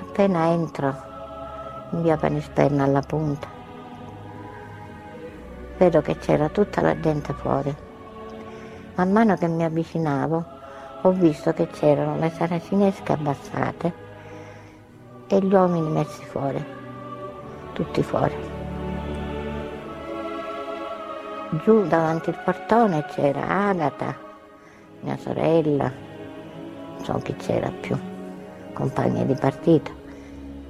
appena 0.00 0.48
entro 0.48 1.08
in 1.92 2.02
via 2.02 2.16
Panispenna 2.16 2.84
alla 2.84 3.00
punta, 3.00 3.48
vedo 5.78 6.02
che 6.02 6.18
c'era 6.18 6.48
tutta 6.48 6.80
la 6.82 6.98
gente 7.00 7.32
fuori. 7.32 7.74
Man 8.96 9.12
mano 9.12 9.36
che 9.36 9.48
mi 9.48 9.64
avvicinavo 9.64 10.58
ho 11.02 11.10
visto 11.12 11.54
che 11.54 11.68
c'erano 11.68 12.18
le 12.18 12.30
saracinesche 12.30 13.12
abbassate 13.12 13.92
e 15.26 15.38
gli 15.40 15.54
uomini 15.54 15.88
messi 15.88 16.22
fuori, 16.24 16.62
tutti 17.80 18.02
fuori. 18.02 18.34
Giù 21.64 21.86
davanti 21.86 22.28
al 22.28 22.42
portone 22.44 23.06
c'era 23.06 23.68
Agata, 23.68 24.14
mia 25.00 25.16
sorella, 25.16 25.90
non 25.90 27.04
so 27.04 27.14
chi 27.24 27.34
c'era 27.36 27.70
più, 27.70 27.98
compagni 28.74 29.24
di 29.24 29.34
partito. 29.34 29.98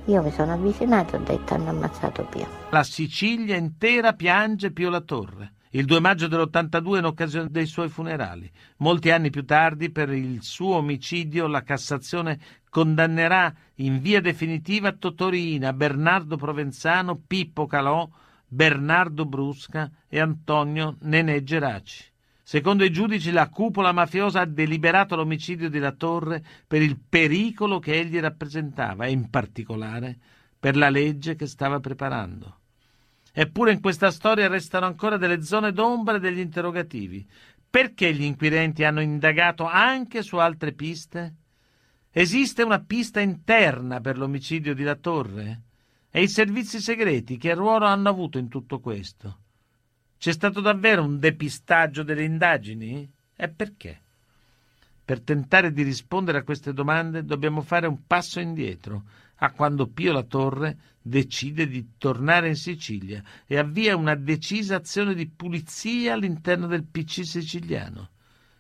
Io 0.06 0.22
mi 0.22 0.30
sono 0.30 0.52
avvicinata 0.52 1.16
e 1.16 1.20
ho 1.20 1.22
detto 1.24 1.54
hanno 1.54 1.70
ammazzato 1.70 2.24
Pio. 2.30 2.46
La 2.70 2.84
Sicilia 2.84 3.56
intera 3.56 4.12
piange 4.12 4.70
Pio 4.70 4.88
La 4.88 5.00
Torre. 5.00 5.54
Il 5.72 5.84
2 5.84 6.00
maggio 6.00 6.26
dell'82 6.26 6.98
in 6.98 7.04
occasione 7.04 7.48
dei 7.48 7.66
suoi 7.66 7.88
funerali. 7.88 8.50
Molti 8.78 9.10
anni 9.10 9.30
più 9.30 9.44
tardi, 9.44 9.90
per 9.90 10.10
il 10.10 10.42
suo 10.42 10.76
omicidio, 10.76 11.46
la 11.46 11.62
Cassazione 11.62 12.40
condannerà 12.70 13.52
in 13.76 14.00
via 14.00 14.20
definitiva 14.20 14.92
Totorina, 14.92 15.72
Bernardo 15.74 16.36
Provenzano, 16.36 17.20
Pippo 17.26 17.66
Calò, 17.66 18.08
Bernardo 18.46 19.26
Brusca 19.26 19.90
e 20.08 20.18
Antonio 20.18 20.96
Nenè 21.00 21.42
Geraci. 21.42 22.04
Secondo 22.42 22.82
i 22.82 22.90
giudici 22.90 23.30
la 23.30 23.48
cupola 23.48 23.92
mafiosa 23.92 24.40
ha 24.40 24.44
deliberato 24.44 25.14
l'omicidio 25.14 25.70
di 25.70 25.78
La 25.78 25.92
Torre 25.92 26.42
per 26.66 26.82
il 26.82 26.98
pericolo 26.98 27.78
che 27.78 27.92
egli 27.92 28.18
rappresentava 28.18 29.04
e 29.04 29.10
in 29.10 29.30
particolare 29.30 30.18
per 30.58 30.76
la 30.76 30.90
legge 30.90 31.36
che 31.36 31.46
stava 31.46 31.78
preparando. 31.78 32.58
Eppure 33.32 33.72
in 33.72 33.80
questa 33.80 34.10
storia 34.10 34.48
restano 34.48 34.86
ancora 34.86 35.16
delle 35.16 35.42
zone 35.42 35.72
d'ombra 35.72 36.16
e 36.16 36.20
degli 36.20 36.40
interrogativi. 36.40 37.24
Perché 37.70 38.12
gli 38.12 38.24
inquirenti 38.24 38.82
hanno 38.82 39.00
indagato 39.00 39.64
anche 39.64 40.22
su 40.22 40.36
altre 40.36 40.72
piste? 40.72 41.34
Esiste 42.12 42.64
una 42.64 42.80
pista 42.80 43.20
interna 43.20 44.00
per 44.00 44.18
l'omicidio 44.18 44.74
di 44.74 44.82
La 44.82 44.96
Torre? 44.96 45.60
E 46.10 46.22
i 46.22 46.28
servizi 46.28 46.80
segreti 46.80 47.36
che 47.36 47.54
ruolo 47.54 47.86
hanno 47.86 48.08
avuto 48.08 48.36
in 48.36 48.48
tutto 48.48 48.80
questo? 48.80 49.38
C'è 50.18 50.32
stato 50.32 50.60
davvero 50.60 51.04
un 51.04 51.20
depistaggio 51.20 52.02
delle 52.02 52.24
indagini? 52.24 53.08
E 53.36 53.48
perché? 53.48 54.00
Per 55.04 55.20
tentare 55.20 55.72
di 55.72 55.84
rispondere 55.84 56.38
a 56.38 56.42
queste 56.42 56.72
domande 56.72 57.24
dobbiamo 57.24 57.62
fare 57.62 57.86
un 57.86 58.04
passo 58.04 58.40
indietro, 58.40 59.04
a 59.36 59.52
quando 59.52 59.86
Pio 59.86 60.12
La 60.12 60.24
Torre 60.24 60.78
decide 61.00 61.68
di 61.68 61.92
tornare 61.96 62.48
in 62.48 62.56
Sicilia 62.56 63.22
e 63.46 63.56
avvia 63.56 63.94
una 63.94 64.16
decisa 64.16 64.74
azione 64.74 65.14
di 65.14 65.28
pulizia 65.28 66.14
all'interno 66.14 66.66
del 66.66 66.82
PC 66.82 67.24
siciliano. 67.24 68.10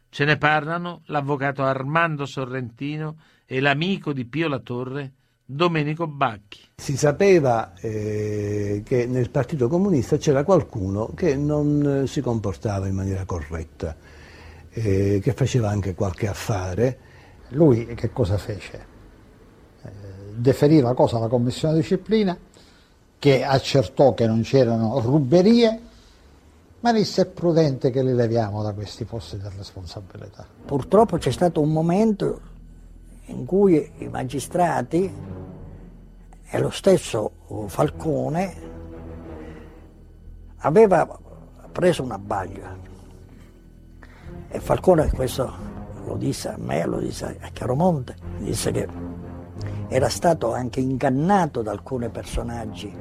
Ce 0.08 0.24
ne 0.24 0.36
parlano 0.38 1.02
l'avvocato 1.06 1.64
Armando 1.64 2.26
Sorrentino 2.26 3.16
e 3.52 3.58
l'amico 3.58 4.12
di 4.12 4.26
Pio 4.26 4.46
La 4.46 4.60
Torre, 4.60 5.12
Domenico 5.44 6.06
Bacchi. 6.06 6.60
Si 6.76 6.96
sapeva 6.96 7.74
eh, 7.80 8.82
che 8.84 9.06
nel 9.06 9.28
Partito 9.30 9.66
Comunista 9.66 10.18
c'era 10.18 10.44
qualcuno 10.44 11.10
che 11.16 11.34
non 11.34 12.02
eh, 12.02 12.06
si 12.06 12.20
comportava 12.20 12.86
in 12.86 12.94
maniera 12.94 13.24
corretta, 13.24 13.96
eh, 14.70 15.18
che 15.20 15.32
faceva 15.32 15.68
anche 15.68 15.94
qualche 15.94 16.28
affare. 16.28 16.98
Lui 17.48 17.86
che 17.86 18.12
cosa 18.12 18.38
fece? 18.38 18.86
Eh, 19.82 19.90
deferì 20.36 20.78
la 20.78 20.94
cosa 20.94 21.16
alla 21.16 21.26
commissione 21.26 21.74
di 21.74 21.80
disciplina 21.80 22.38
che 23.18 23.42
accertò 23.42 24.14
che 24.14 24.28
non 24.28 24.42
c'erano 24.42 25.00
ruberie, 25.00 25.80
ma 26.78 26.92
disse 26.92 27.22
è 27.22 27.26
prudente 27.26 27.90
che 27.90 28.04
li 28.04 28.14
leviamo 28.14 28.62
da 28.62 28.72
questi 28.72 29.04
posti 29.04 29.38
di 29.38 29.48
responsabilità. 29.56 30.46
Purtroppo 30.64 31.18
c'è 31.18 31.32
stato 31.32 31.60
un 31.60 31.72
momento 31.72 32.49
in 33.30 33.44
cui 33.46 33.90
i 33.98 34.08
magistrati 34.08 35.12
e 36.52 36.58
lo 36.58 36.70
stesso 36.70 37.66
Falcone 37.66 38.54
aveva 40.58 41.18
preso 41.72 42.02
un 42.02 42.10
abbaglio 42.10 42.78
e 44.48 44.58
Falcone 44.58 45.10
questo 45.12 45.68
lo 46.04 46.16
disse 46.16 46.48
a 46.48 46.56
me, 46.58 46.84
lo 46.84 46.98
disse 46.98 47.38
a 47.40 47.48
Chiaromonte, 47.52 48.16
disse 48.38 48.72
che 48.72 48.88
era 49.88 50.08
stato 50.08 50.52
anche 50.52 50.80
ingannato 50.80 51.62
da 51.62 51.70
alcuni 51.70 52.08
personaggi 52.08 52.92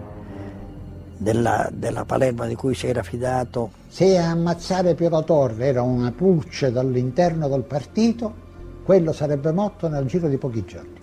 della, 1.18 1.70
della 1.72 2.06
Palermo 2.06 2.46
di 2.46 2.54
cui 2.56 2.76
si 2.76 2.88
era 2.88 3.02
fidato. 3.02 3.72
Se 3.88 4.18
ammazzare 4.18 4.94
Piero 4.94 5.24
Torre 5.24 5.66
era 5.66 5.82
una 5.82 6.12
pulce 6.12 6.72
dall'interno 6.72 7.48
del 7.48 7.64
partito, 7.64 8.48
quello 8.90 9.14
sarebbe 9.14 9.52
morto 9.52 9.88
nel 9.88 10.08
giro 10.08 10.28
di 10.28 10.40
pochi 10.40 10.66
giorni. 10.66 11.00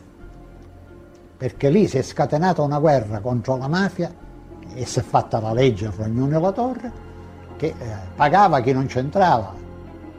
Perché 1.37 1.70
lì 1.70 1.87
si 1.87 1.99
è 1.99 2.03
scatenata 2.03 2.61
una 2.61 2.80
guerra 2.80 3.20
contro 3.20 3.57
la 3.57 3.68
mafia 3.68 4.12
e 4.74 4.84
si 4.84 4.99
è 4.99 5.03
fatta 5.03 5.39
la 5.39 5.53
legge 5.53 5.93
Rognone 5.95 6.41
La 6.41 6.51
Torre 6.51 6.93
che 7.57 7.66
eh, 7.66 7.97
pagava 8.16 8.61
chi 8.61 8.72
non 8.72 8.87
c'entrava, 8.87 9.55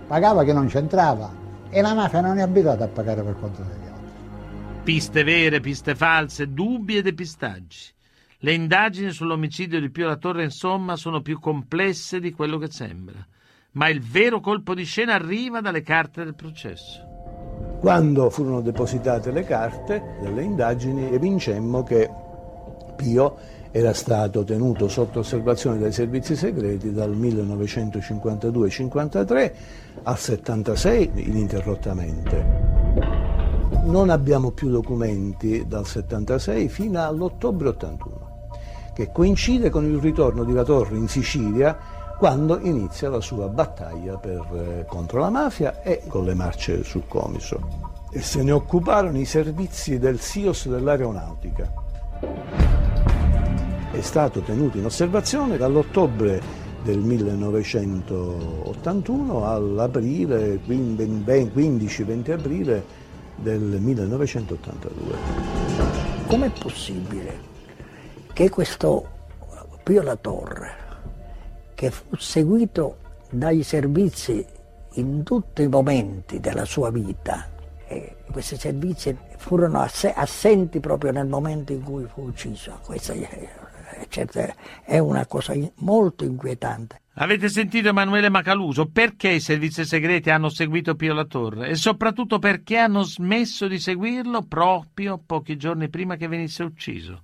pagava 0.07 0.45
chi 0.45 0.53
non 0.53 0.67
c'entrava 0.67 1.29
e 1.69 1.81
la 1.81 1.93
mafia 1.93 2.21
non 2.21 2.37
è 2.37 2.41
abituata 2.41 2.85
a 2.85 2.87
pagare 2.87 3.21
per 3.21 3.37
conto 3.37 3.61
degli 3.61 3.85
altri. 3.85 4.83
Piste 4.83 5.23
vere, 5.25 5.59
piste 5.59 5.93
false, 5.93 6.53
dubbi 6.53 6.95
e 6.95 7.01
depistaggi. 7.01 7.93
Le 8.37 8.53
indagini 8.53 9.11
sull'omicidio 9.11 9.81
di 9.81 9.89
Pio 9.89 10.07
La 10.07 10.15
Torre, 10.15 10.45
insomma, 10.45 10.95
sono 10.95 11.21
più 11.21 11.37
complesse 11.37 12.21
di 12.21 12.31
quello 12.31 12.59
che 12.59 12.71
sembra. 12.71 13.27
Ma 13.71 13.89
il 13.89 13.99
vero 13.99 14.39
colpo 14.39 14.73
di 14.73 14.85
scena 14.85 15.15
arriva 15.15 15.59
dalle 15.59 15.81
carte 15.81 16.23
del 16.23 16.33
processo. 16.33 17.15
Quando 17.79 18.31
furono 18.31 18.61
depositate 18.61 19.29
le 19.31 19.43
carte 19.43 20.15
delle 20.19 20.41
indagini 20.41 21.13
evincemmo 21.13 21.83
che 21.83 22.09
Pio 22.95 23.35
era 23.71 23.93
stato 23.93 24.43
tenuto 24.43 24.87
sotto 24.87 25.19
osservazione 25.19 25.77
dai 25.77 25.91
servizi 25.91 26.35
segreti 26.35 26.91
dal 26.91 27.15
1952-53 27.15 29.51
al 30.03 30.17
76 30.17 31.11
ininterrottamente. 31.15 32.45
Non 33.83 34.09
abbiamo 34.09 34.49
più 34.51 34.69
documenti 34.69 35.67
dal 35.67 35.85
76 35.85 36.69
fino 36.69 37.05
all'ottobre 37.05 37.67
81, 37.69 38.47
che 38.95 39.11
coincide 39.11 39.69
con 39.69 39.85
il 39.85 39.99
ritorno 39.99 40.43
di 40.43 40.53
La 40.53 40.63
Torre 40.63 40.97
in 40.97 41.07
Sicilia 41.07 41.77
quando 42.17 42.59
inizia 42.59 43.09
la 43.09 43.21
sua 43.21 43.47
battaglia 43.47 44.17
per, 44.17 44.41
eh, 44.53 44.85
contro 44.87 45.19
la 45.19 45.29
mafia 45.29 45.83
e 45.83 46.01
con 46.07 46.25
le 46.25 46.33
marce 46.33 46.83
sul 46.83 47.03
Comiso. 47.07 47.59
E 48.11 48.21
se 48.21 48.41
ne 48.41 48.51
occuparono 48.51 49.19
i 49.19 49.25
servizi 49.25 49.99
del 49.99 50.19
SIOS 50.19 50.67
dell'aeronautica. 50.67 51.71
È 53.91 54.01
stato 54.01 54.39
tenuto 54.41 54.79
in 54.79 54.85
osservazione 54.85 55.57
dall'ottobre 55.57 56.41
del 56.81 56.97
1981 56.99 59.47
all'aprile, 59.47 60.59
15-20 60.65 62.31
aprile 62.31 62.83
del 63.35 63.61
1982. 63.61 65.15
Com'è 66.25 66.49
possibile 66.49 67.39
che 68.33 68.49
questo 68.49 69.07
Pio 69.83 70.01
La 70.01 70.15
Torre 70.15 70.85
che 71.77 71.91
fu 71.91 72.15
seguito 72.15 72.97
dai 73.29 73.61
servizi 73.61 74.43
in 74.93 75.21
tutti 75.21 75.61
i 75.61 75.67
momenti 75.67 76.39
della 76.39 76.65
sua 76.65 76.89
vita. 76.89 77.51
E 77.85 78.15
questi 78.31 78.57
servizi 78.57 79.15
furono 79.37 79.81
assenti 80.15 80.79
proprio 80.79 81.11
nel 81.11 81.27
momento 81.27 81.73
in 81.73 81.83
cui 81.83 82.05
fu 82.05 82.23
ucciso. 82.23 82.79
Questa 82.83 83.13
è 84.83 84.97
una 84.97 85.27
cosa 85.27 85.53
molto 85.75 86.23
inquietante. 86.23 87.01
Avete 87.19 87.47
sentito 87.47 87.89
Emanuele 87.89 88.29
Macaluso? 88.29 88.87
Perché 88.87 89.29
i 89.29 89.39
servizi 89.39 89.85
segreti 89.85 90.31
hanno 90.31 90.49
seguito 90.49 90.95
Pio 90.95 91.13
La 91.13 91.25
Torre? 91.25 91.69
E 91.69 91.75
soprattutto 91.75 92.39
perché 92.39 92.77
hanno 92.77 93.03
smesso 93.03 93.67
di 93.67 93.77
seguirlo 93.77 94.41
proprio 94.41 95.21
pochi 95.23 95.57
giorni 95.57 95.89
prima 95.89 96.15
che 96.15 96.27
venisse 96.27 96.63
ucciso? 96.63 97.21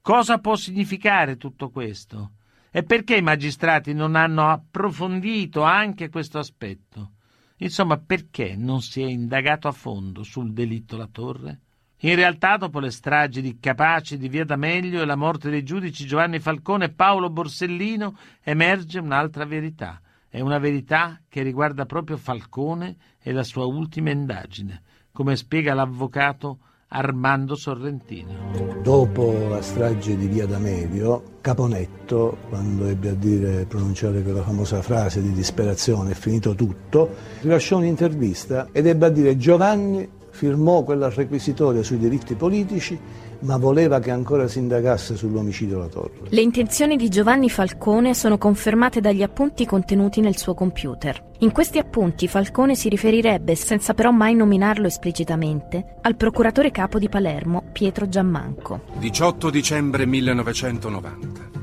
Cosa 0.00 0.38
può 0.38 0.56
significare 0.56 1.36
tutto 1.36 1.68
questo? 1.68 2.30
E 2.76 2.82
perché 2.82 3.14
i 3.14 3.22
magistrati 3.22 3.94
non 3.94 4.16
hanno 4.16 4.48
approfondito 4.48 5.62
anche 5.62 6.08
questo 6.08 6.40
aspetto? 6.40 7.12
Insomma, 7.58 7.98
perché 7.98 8.56
non 8.56 8.82
si 8.82 9.00
è 9.00 9.06
indagato 9.06 9.68
a 9.68 9.70
fondo 9.70 10.24
sul 10.24 10.52
delitto 10.52 10.96
La 10.96 11.06
Torre? 11.06 11.60
In 11.98 12.16
realtà, 12.16 12.56
dopo 12.56 12.80
le 12.80 12.90
stragi 12.90 13.40
di 13.42 13.60
Capaci, 13.60 14.18
di 14.18 14.28
Via 14.28 14.44
D'Amelio 14.44 15.02
e 15.02 15.04
la 15.04 15.14
morte 15.14 15.50
dei 15.50 15.62
giudici 15.62 16.04
Giovanni 16.04 16.40
Falcone 16.40 16.86
e 16.86 16.92
Paolo 16.92 17.30
Borsellino, 17.30 18.18
emerge 18.42 18.98
un'altra 18.98 19.44
verità. 19.44 20.00
È 20.28 20.40
una 20.40 20.58
verità 20.58 21.22
che 21.28 21.42
riguarda 21.42 21.86
proprio 21.86 22.16
Falcone 22.16 22.96
e 23.22 23.30
la 23.30 23.44
sua 23.44 23.66
ultima 23.66 24.10
indagine, 24.10 24.82
come 25.12 25.36
spiega 25.36 25.74
l'avvocato 25.74 26.58
Armando 26.88 27.54
Sorrentino. 27.54 28.80
Dopo 28.82 29.48
la 29.48 29.62
strage 29.62 30.16
di 30.16 30.26
Via 30.26 30.46
D'Amelio, 30.46 31.38
Caponetto, 31.40 32.36
quando 32.48 32.86
ebbe 32.86 33.10
a 33.10 33.14
dire, 33.14 33.64
pronunciare 33.66 34.22
quella 34.22 34.42
famosa 34.42 34.82
frase 34.82 35.20
di 35.20 35.32
disperazione, 35.32 36.12
è 36.12 36.14
finito 36.14 36.54
tutto, 36.54 37.14
rilasciò 37.40 37.78
un'intervista 37.78 38.68
ed 38.72 38.86
ebbe 38.86 39.06
a 39.06 39.10
dire 39.10 39.36
Giovanni 39.36 40.08
firmò 40.30 40.82
quella 40.82 41.08
requisitoria 41.08 41.82
sui 41.82 41.98
diritti 41.98 42.34
politici 42.34 42.98
ma 43.44 43.56
voleva 43.58 44.00
che 44.00 44.10
ancora 44.10 44.48
si 44.48 44.58
indagasse 44.58 45.16
sull'omicidio 45.16 45.78
La 45.78 45.86
Torre. 45.86 46.28
Le 46.28 46.40
intenzioni 46.40 46.96
di 46.96 47.08
Giovanni 47.08 47.50
Falcone 47.50 48.14
sono 48.14 48.38
confermate 48.38 49.00
dagli 49.00 49.22
appunti 49.22 49.66
contenuti 49.66 50.20
nel 50.20 50.36
suo 50.36 50.54
computer. 50.54 51.32
In 51.40 51.52
questi 51.52 51.78
appunti 51.78 52.26
Falcone 52.26 52.74
si 52.74 52.88
riferirebbe, 52.88 53.54
senza 53.54 53.92
però 53.92 54.10
mai 54.10 54.34
nominarlo 54.34 54.86
esplicitamente, 54.86 55.96
al 56.02 56.16
procuratore 56.16 56.70
capo 56.70 56.98
di 56.98 57.08
Palermo, 57.08 57.64
Pietro 57.72 58.08
Giammanco. 58.08 58.82
18 58.98 59.50
dicembre 59.50 60.06
1990. 60.06 61.62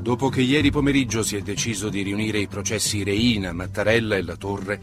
Dopo 0.00 0.30
che 0.30 0.40
ieri 0.40 0.70
pomeriggio 0.70 1.22
si 1.22 1.36
è 1.36 1.42
deciso 1.42 1.90
di 1.90 2.00
riunire 2.00 2.38
i 2.38 2.46
processi 2.46 3.02
Reina, 3.02 3.52
Mattarella 3.52 4.16
e 4.16 4.22
La 4.22 4.36
Torre, 4.36 4.80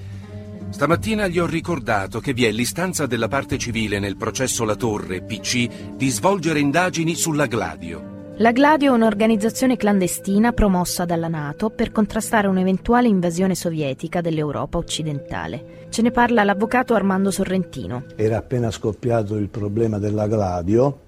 Stamattina 0.70 1.28
gli 1.28 1.39
ho 1.39 1.45
ricordato 1.45 2.20
che 2.20 2.34
vi 2.34 2.45
è 2.45 2.51
l'istanza 2.51 3.05
della 3.05 3.28
parte 3.28 3.57
civile 3.57 3.99
nel 3.99 4.18
processo 4.18 4.65
La 4.65 4.76
Torre, 4.76 5.22
PC, 5.22 5.95
di 5.95 6.09
svolgere 6.09 6.59
indagini 6.59 7.15
sulla 7.15 7.45
Gladio. 7.45 8.15
La 8.39 8.51
Gladio 8.51 8.91
è 8.91 8.95
un'organizzazione 8.95 9.78
clandestina 9.78 10.51
promossa 10.51 11.05
dalla 11.05 11.30
Nato 11.30 11.72
per 11.72 11.91
contrastare 11.91 12.47
un'eventuale 12.47 13.07
invasione 13.07 13.55
sovietica 13.55 14.22
dell'Europa 14.22 14.78
occidentale. 14.78 15.88
Ce 15.89 16.03
ne 16.03 16.11
parla 16.11 16.43
l'avvocato 16.43 16.93
Armando 16.93 17.32
Sorrentino. 17.32 18.03
Era 18.15 18.38
appena 18.38 18.70
scoppiato 18.70 19.38
il 19.38 19.47
problema 19.47 19.97
della 19.97 20.28
Gladio 20.28 20.99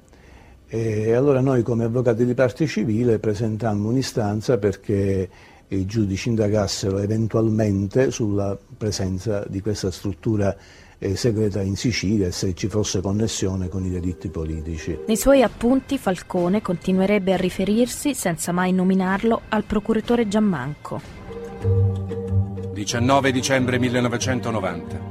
e 0.68 1.14
allora 1.14 1.42
noi 1.42 1.62
come 1.64 1.84
avvocati 1.84 2.26
di 2.26 2.34
parte 2.34 2.66
civile 2.66 3.20
presentammo 3.20 3.90
un'istanza 3.90 4.58
perché 4.58 5.30
i 5.70 5.86
giudici 5.86 6.30
indagassero 6.30 7.00
eventualmente 7.00 8.12
sulla 8.12 8.58
presenza 8.78 9.46
di 9.48 9.62
questa 9.62 9.92
struttura 9.92 10.56
eh, 10.98 11.16
segreta 11.16 11.62
in 11.62 11.76
Sicilia 11.76 12.28
e 12.28 12.32
se 12.32 12.54
ci 12.56 12.68
fosse 12.68 13.02
connessione 13.02 13.70
con 13.70 13.86
i 13.86 13.90
delitti 13.90 14.30
politici. 14.30 14.98
Nei 15.06 15.18
suoi 15.18 15.44
appunti 15.44 15.98
Falcone 15.98 16.62
continuerebbe 16.62 17.34
a 17.34 17.38
riferirsi, 17.38 18.14
senza 18.14 18.52
mai 18.52 18.74
nominarlo, 18.74 19.42
al 19.50 19.64
procuratore 19.64 20.28
Giammanco. 20.28 21.02
19 22.74 23.32
dicembre 23.32 23.80
1990. 23.80 25.08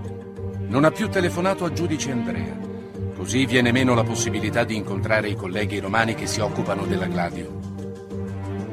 Non 0.69 0.85
ha 0.85 0.91
più 0.91 1.09
telefonato 1.09 1.65
a 1.65 1.73
giudice 1.73 2.11
Andrea. 2.11 2.67
Così 3.17 3.47
viene 3.47 3.73
meno 3.73 3.95
la 3.95 4.05
possibilità 4.05 4.65
di 4.65 4.77
incontrare 4.77 5.29
i 5.29 5.35
colleghi 5.35 5.79
romani 5.79 6.15
che 6.15 6.27
si 6.27 6.41
occupano 6.41 6.85
della 6.87 7.07
Gladio 7.07 7.59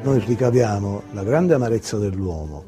noi 0.02 0.18
ricaviamo 0.20 1.02
la 1.12 1.22
grande 1.22 1.54
amarezza 1.54 1.98
dell'uomo, 1.98 2.64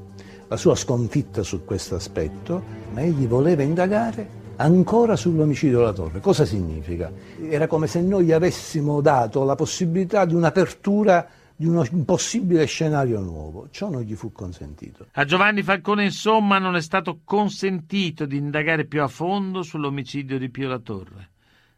la 0.48 0.56
sua 0.56 0.74
sconfitta 0.74 1.42
su 1.42 1.64
questo 1.64 1.94
aspetto, 1.94 2.62
ma 2.92 3.02
egli 3.02 3.26
voleva 3.26 3.62
indagare 3.62 4.36
ancora 4.56 5.16
sull'omicidio 5.16 5.78
della 5.78 5.92
torre. 5.92 6.20
Cosa 6.20 6.44
significa? 6.44 7.12
Era 7.40 7.66
come 7.66 7.86
se 7.86 8.00
noi 8.00 8.24
gli 8.24 8.32
avessimo 8.32 9.00
dato 9.00 9.44
la 9.44 9.54
possibilità 9.54 10.24
di 10.24 10.34
un'apertura 10.34 11.28
di 11.54 11.66
un 11.66 12.04
possibile 12.04 12.66
scenario 12.66 13.20
nuovo. 13.20 13.66
Ciò 13.70 13.90
non 13.90 14.02
gli 14.02 14.14
fu 14.14 14.30
consentito. 14.30 15.06
A 15.12 15.24
Giovanni 15.24 15.64
Falcone, 15.64 16.04
insomma, 16.04 16.58
non 16.58 16.76
è 16.76 16.80
stato 16.80 17.20
consentito 17.24 18.26
di 18.26 18.36
indagare 18.36 18.84
più 18.84 19.02
a 19.02 19.08
fondo 19.08 19.62
sull'omicidio 19.62 20.38
di 20.38 20.50
Pio 20.50 20.68
La 20.68 20.78
Torre. 20.78 21.30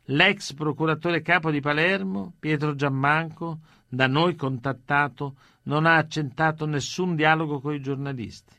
L'ex 0.04 0.52
procuratore 0.52 1.22
capo 1.22 1.50
di 1.50 1.60
Palermo, 1.60 2.34
Pietro 2.38 2.74
Giammanco, 2.74 3.58
da 3.90 4.06
noi 4.06 4.36
contattato, 4.36 5.34
non 5.64 5.84
ha 5.84 5.96
accentato 5.96 6.64
nessun 6.64 7.16
dialogo 7.16 7.60
con 7.60 7.74
i 7.74 7.80
giornalisti. 7.80 8.54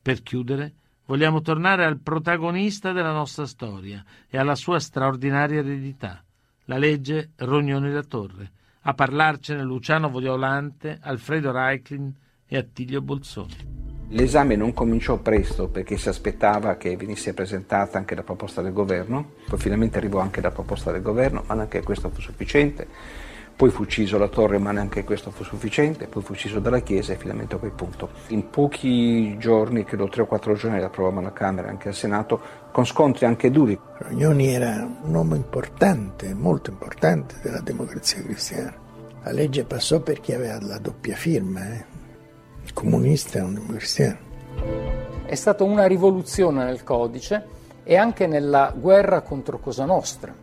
Per 0.00 0.22
chiudere, 0.22 0.72
vogliamo 1.04 1.42
tornare 1.42 1.84
al 1.84 1.98
protagonista 1.98 2.92
della 2.92 3.12
nostra 3.12 3.46
storia 3.46 4.02
e 4.28 4.38
alla 4.38 4.54
sua 4.54 4.80
straordinaria 4.80 5.58
eredità, 5.58 6.24
la 6.64 6.78
legge 6.78 7.32
Rognoni 7.36 7.92
la 7.92 8.02
Torre. 8.02 8.50
A 8.86 8.94
parlarcene 8.94 9.62
Luciano 9.62 10.10
Vodiolante, 10.10 10.98
Alfredo 11.00 11.52
Reiklin 11.52 12.12
e 12.46 12.56
Attilio 12.56 13.00
Bolzoni. 13.00 13.72
L'esame 14.08 14.56
non 14.56 14.74
cominciò 14.74 15.18
presto 15.18 15.68
perché 15.68 15.96
si 15.96 16.10
aspettava 16.10 16.76
che 16.76 16.94
venisse 16.94 17.32
presentata 17.32 17.96
anche 17.96 18.14
la 18.14 18.22
proposta 18.22 18.60
del 18.60 18.74
governo, 18.74 19.32
poi 19.48 19.58
finalmente 19.58 19.96
arrivò 19.96 20.20
anche 20.20 20.42
la 20.42 20.50
proposta 20.50 20.92
del 20.92 21.00
governo, 21.00 21.44
ma 21.46 21.54
neanche 21.54 21.82
questo 21.82 22.10
fu 22.10 22.20
sufficiente 22.20 22.86
poi 23.56 23.70
fu 23.70 23.82
ucciso 23.82 24.18
la 24.18 24.26
torre 24.26 24.58
ma 24.58 24.72
neanche 24.72 25.04
questo 25.04 25.30
fu 25.30 25.44
sufficiente, 25.44 26.06
poi 26.06 26.22
fu 26.22 26.32
ucciso 26.32 26.58
dalla 26.58 26.80
Chiesa 26.80 27.12
e 27.12 27.16
finalmente 27.16 27.54
a 27.54 27.58
quel 27.58 27.70
punto. 27.70 28.10
In 28.28 28.50
pochi 28.50 29.38
giorni, 29.38 29.84
credo 29.84 30.08
tre 30.08 30.22
o 30.22 30.26
quattro 30.26 30.54
giorni, 30.54 30.80
l'approvavamo 30.80 31.20
alla 31.20 31.32
Camera 31.32 31.68
e 31.68 31.70
anche 31.70 31.88
al 31.88 31.94
Senato, 31.94 32.40
con 32.72 32.84
scontri 32.84 33.26
anche 33.26 33.50
duri. 33.50 33.78
Rognoni 33.98 34.48
era 34.48 34.88
un 35.02 35.14
uomo 35.14 35.36
importante, 35.36 36.34
molto 36.34 36.70
importante 36.70 37.36
della 37.42 37.60
democrazia 37.60 38.22
cristiana. 38.22 38.74
La 39.22 39.30
legge 39.30 39.64
passò 39.64 40.00
perché 40.00 40.34
aveva 40.34 40.58
la 40.60 40.78
doppia 40.78 41.14
firma, 41.14 41.64
eh? 41.72 41.84
il 42.64 42.72
comunista 42.72 43.38
e 43.38 43.42
un 43.42 43.54
democristiano. 43.54 44.18
È 45.26 45.34
stata 45.36 45.62
una 45.62 45.86
rivoluzione 45.86 46.64
nel 46.64 46.82
codice 46.82 47.46
e 47.84 47.96
anche 47.96 48.26
nella 48.26 48.74
guerra 48.76 49.20
contro 49.20 49.58
Cosa 49.58 49.84
Nostra, 49.84 50.34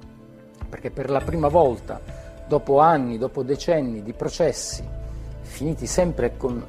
perché 0.69 0.91
per 0.91 1.09
la 1.09 1.19
prima 1.19 1.49
volta 1.49 2.20
dopo 2.51 2.79
anni, 2.79 3.17
dopo 3.17 3.43
decenni 3.43 4.03
di 4.03 4.11
processi 4.11 4.85
finiti 5.39 5.87
sempre 5.87 6.35
con, 6.35 6.61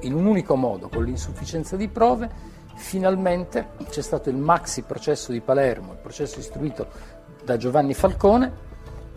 in 0.00 0.14
un 0.14 0.26
unico 0.26 0.54
modo, 0.54 0.88
con 0.88 1.02
l'insufficienza 1.02 1.74
di 1.74 1.88
prove, 1.88 2.30
finalmente 2.76 3.70
c'è 3.88 4.00
stato 4.00 4.30
il 4.30 4.36
maxi 4.36 4.82
processo 4.82 5.32
di 5.32 5.40
Palermo, 5.40 5.90
il 5.94 5.98
processo 5.98 6.38
istruito 6.38 6.86
da 7.44 7.56
Giovanni 7.56 7.94
Falcone, 7.94 8.66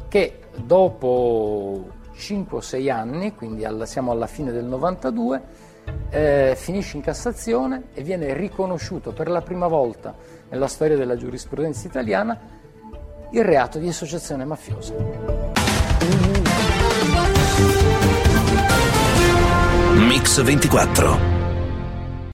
che 0.07 0.39
dopo 0.55 1.87
5 2.15 2.57
o 2.57 2.61
6 2.61 2.89
anni, 2.89 3.35
quindi 3.35 3.63
alla, 3.63 3.85
siamo 3.85 4.11
alla 4.11 4.25
fine 4.25 4.51
del 4.51 4.65
92, 4.65 5.41
eh, 6.09 6.53
finisce 6.57 6.97
in 6.97 7.03
Cassazione 7.03 7.89
e 7.93 8.01
viene 8.01 8.33
riconosciuto 8.33 9.11
per 9.11 9.29
la 9.29 9.41
prima 9.41 9.67
volta 9.67 10.15
nella 10.49 10.67
storia 10.67 10.97
della 10.97 11.15
giurisprudenza 11.15 11.85
italiana 11.85 12.39
il 13.33 13.43
reato 13.43 13.77
di 13.77 13.87
associazione 13.87 14.45
mafiosa. 14.45 15.70
Mix 20.07 20.39
24 20.39 21.40